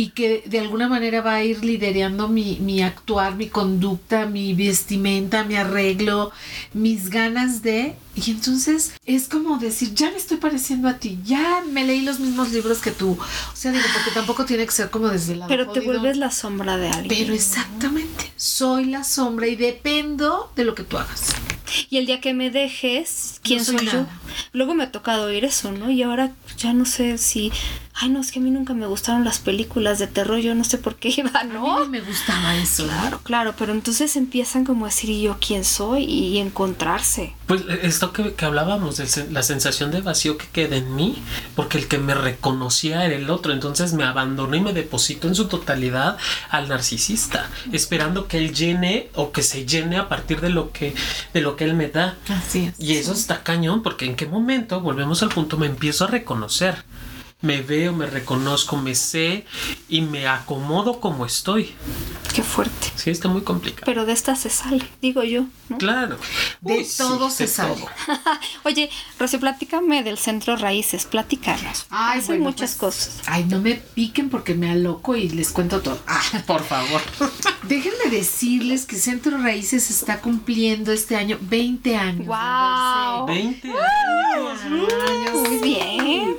[0.00, 4.54] y que de alguna manera va a ir liderando mi, mi actuar, mi conducta, mi
[4.54, 6.32] vestimenta, mi arreglo,
[6.72, 7.96] mis ganas de...
[8.14, 12.18] Y entonces es como decir, ya me estoy pareciendo a ti, ya me leí los
[12.18, 13.10] mismos libros que tú.
[13.12, 16.30] O sea, digo, porque tampoco tiene que ser como desde lado Pero te vuelves la
[16.30, 17.08] sombra de alguien.
[17.22, 21.34] Pero exactamente, soy la sombra y dependo de lo que tú hagas.
[21.88, 24.06] Y el día que me dejes, ¿quién No soy soy, yo?
[24.52, 25.90] Luego me ha tocado oír eso, ¿no?
[25.90, 27.52] Y ahora ya no sé si.
[28.02, 30.64] Ay, no, es que a mí nunca me gustaron las películas de terror, yo no
[30.64, 31.86] sé por qué iba, A mí ¿no?
[31.86, 32.86] me gustaba eso.
[32.86, 32.88] ¿no?
[32.88, 36.04] Claro, claro, pero entonces empiezan como a decir, ¿y yo quién soy?
[36.04, 37.34] Y encontrarse.
[37.46, 41.22] Pues esto que, que hablábamos, la sensación de vacío que queda en mí,
[41.54, 45.34] porque el que me reconocía era el otro, entonces me abandono y me deposito en
[45.34, 46.16] su totalidad
[46.48, 50.94] al narcisista, esperando que él llene o que se llene a partir de lo que,
[51.34, 52.16] de lo que él me da.
[52.28, 52.74] Así es.
[52.78, 56.82] Y eso está cañón, porque en qué momento, volvemos al punto, me empiezo a reconocer.
[57.42, 59.46] Me veo, me reconozco, me sé
[59.88, 61.72] y me acomodo como estoy.
[62.34, 62.88] Qué fuerte.
[62.96, 63.82] Sí, está muy complicado.
[63.86, 65.78] Pero de esta se sale, digo yo, ¿no?
[65.78, 66.18] claro.
[66.60, 67.74] De Uy, sí, todo se de sale.
[67.76, 67.86] todo.
[68.64, 71.86] Oye, Rocío, platícame del centro raíces, platícanos.
[71.88, 73.22] Ay, Hacen bueno, muchas pues, cosas.
[73.26, 75.98] Ay, no me piquen porque me aloco y les cuento todo.
[76.06, 77.00] Ah, Por favor.
[77.62, 82.26] déjenme decirles que Centro Raíces está cumpliendo este año 20 años.
[82.28, 84.60] haberse- 20 años.
[85.08, 85.48] años.
[85.48, 86.36] Muy bien.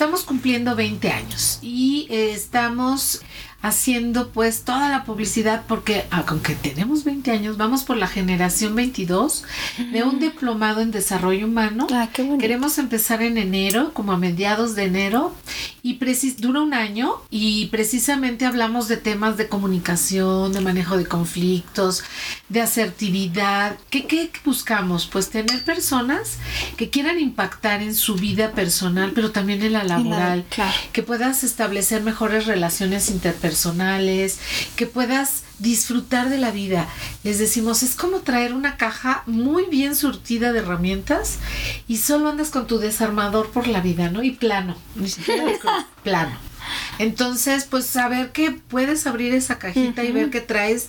[0.00, 3.20] Estamos cumpliendo 20 años y eh, estamos
[3.60, 8.74] haciendo pues toda la publicidad porque ah, aunque tenemos 20 años, vamos por la generación
[8.74, 9.44] 22
[9.92, 11.86] de un diplomado en desarrollo humano.
[11.92, 12.38] Ah, qué.
[12.38, 15.34] Queremos empezar en enero, como a mediados de enero,
[15.82, 21.06] y precis dura un año y precisamente hablamos de temas de comunicación, de manejo de
[21.06, 22.02] conflictos,
[22.48, 23.76] de asertividad.
[23.90, 25.06] ¿Qué, qué buscamos?
[25.06, 26.38] Pues tener personas
[26.76, 30.44] que quieran impactar en su vida personal, pero también en la laboral.
[30.50, 30.76] claro.
[30.92, 34.38] Que puedas establecer mejores relaciones interpersonales,
[34.76, 36.88] que puedas disfrutar de la vida.
[37.22, 41.38] Les decimos, es como traer una caja muy bien surtida de herramientas
[41.86, 44.22] y solo andas con tu desarmador por la vida, ¿no?
[44.22, 45.44] Y plano, ni siquiera
[46.02, 46.50] plano.
[46.98, 50.88] Entonces, pues saber que puedes abrir esa cajita y ver que traes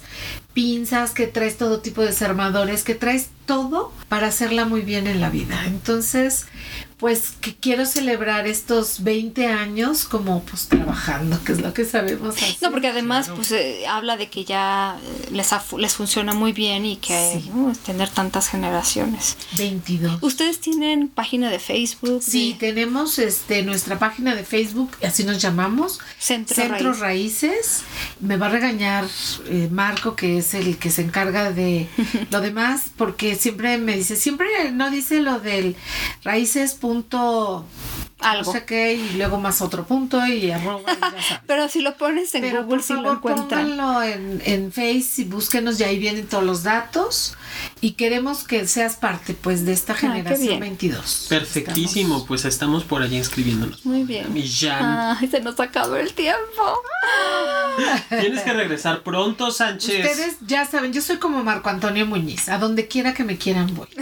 [0.53, 5.21] pinzas, que traes todo tipo de desarmadores, que traes todo para hacerla muy bien en
[5.21, 5.63] la vida.
[5.65, 6.45] Entonces,
[7.01, 12.37] pues que quiero celebrar estos 20 años como pues trabajando, que es lo que sabemos
[12.37, 12.55] hacer.
[12.61, 16.53] No, porque además pues eh, habla de que ya eh, les, ha les funciona muy
[16.53, 17.49] bien y que Sí.
[17.53, 19.35] uh, tener tantas generaciones.
[19.57, 20.21] 22.
[20.21, 22.21] ¿Ustedes tienen página de Facebook?
[22.23, 26.93] Sí, de tenemos este nuestra página de Facebook, así nos llamamos, Centro.
[26.93, 27.81] Raíces.
[28.19, 29.05] Me va a regañar
[29.47, 31.89] eh, Marco, que es el que se encarga de
[32.29, 35.75] lo demás, porque siempre me dice, siempre no dice lo del
[36.23, 37.65] raíces punto
[38.19, 38.45] Algo.
[38.45, 41.25] no sé qué, y luego más otro punto y arroba, y ya sabes.
[41.47, 43.47] Pero si lo pones en Pero Google, por sí lo encuentran.
[43.49, 47.35] pónganlo en, en Face y búsquenos y ahí vienen todos los datos.
[47.81, 50.59] Y queremos que seas parte, pues, de esta Ah, generación bien.
[50.61, 51.25] 22.
[51.29, 53.85] Perfectísimo, Estamos- pues estamos por allí inscribiéndonos.
[53.85, 54.31] Muy bien.
[54.33, 55.17] Mi Jan.
[55.19, 56.81] Ay, se nos acabó el tiempo.
[58.09, 60.05] Tienes que regresar pronto, Sánchez.
[60.05, 62.47] Ustedes ya saben, yo soy como Marco Antonio Muñiz.
[62.49, 63.87] A donde quiera que me quieran voy.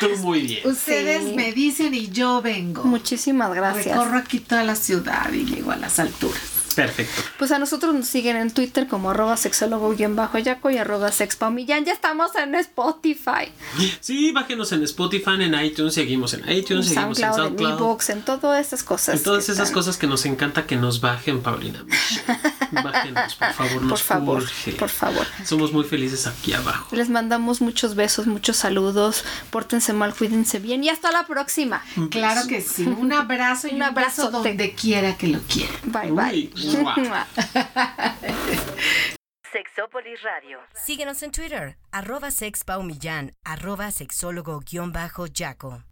[0.00, 0.66] Tú muy bien.
[0.66, 1.34] Ustedes Sí.
[1.34, 2.84] me dicen y yo vengo.
[2.84, 3.86] Muchísimas gracias.
[3.96, 6.40] Recorro aquí toda la ciudad y llego a las alturas.
[6.78, 7.22] Perfecto.
[7.38, 11.84] Pues a nosotros nos siguen en Twitter como arroba sexólogo-yaco y arroba sexpaumillán.
[11.84, 13.50] Ya estamos en Spotify,
[14.00, 17.72] Sí, bájenos en Spotify, en iTunes, seguimos en iTunes, en seguimos en SoundCloud, en SoundCloud.
[17.80, 19.16] eBooks, en todas estas cosas.
[19.16, 19.74] En todas que esas están.
[19.74, 21.84] cosas que nos encanta que nos bajen, Paulina.
[22.70, 24.72] Bájenos, por favor, nos Por favor, urge.
[24.72, 25.26] por favor.
[25.44, 26.94] Somos muy felices aquí abajo.
[26.94, 29.24] Les mandamos muchos besos, muchos saludos.
[29.50, 31.82] Pórtense mal, cuídense bien y hasta la próxima.
[32.10, 32.84] Claro que sí.
[32.84, 34.48] Un abrazo y Un un, abrazo abrazote.
[34.50, 35.76] donde quiera que lo quieran.
[35.84, 36.50] Bye, bye.
[36.54, 36.67] Uy.
[39.52, 40.58] Sexópolis Radio.
[40.74, 45.82] Síguenos en Twitter, arroba sexpaumillán, arroba sexólogo-yaco.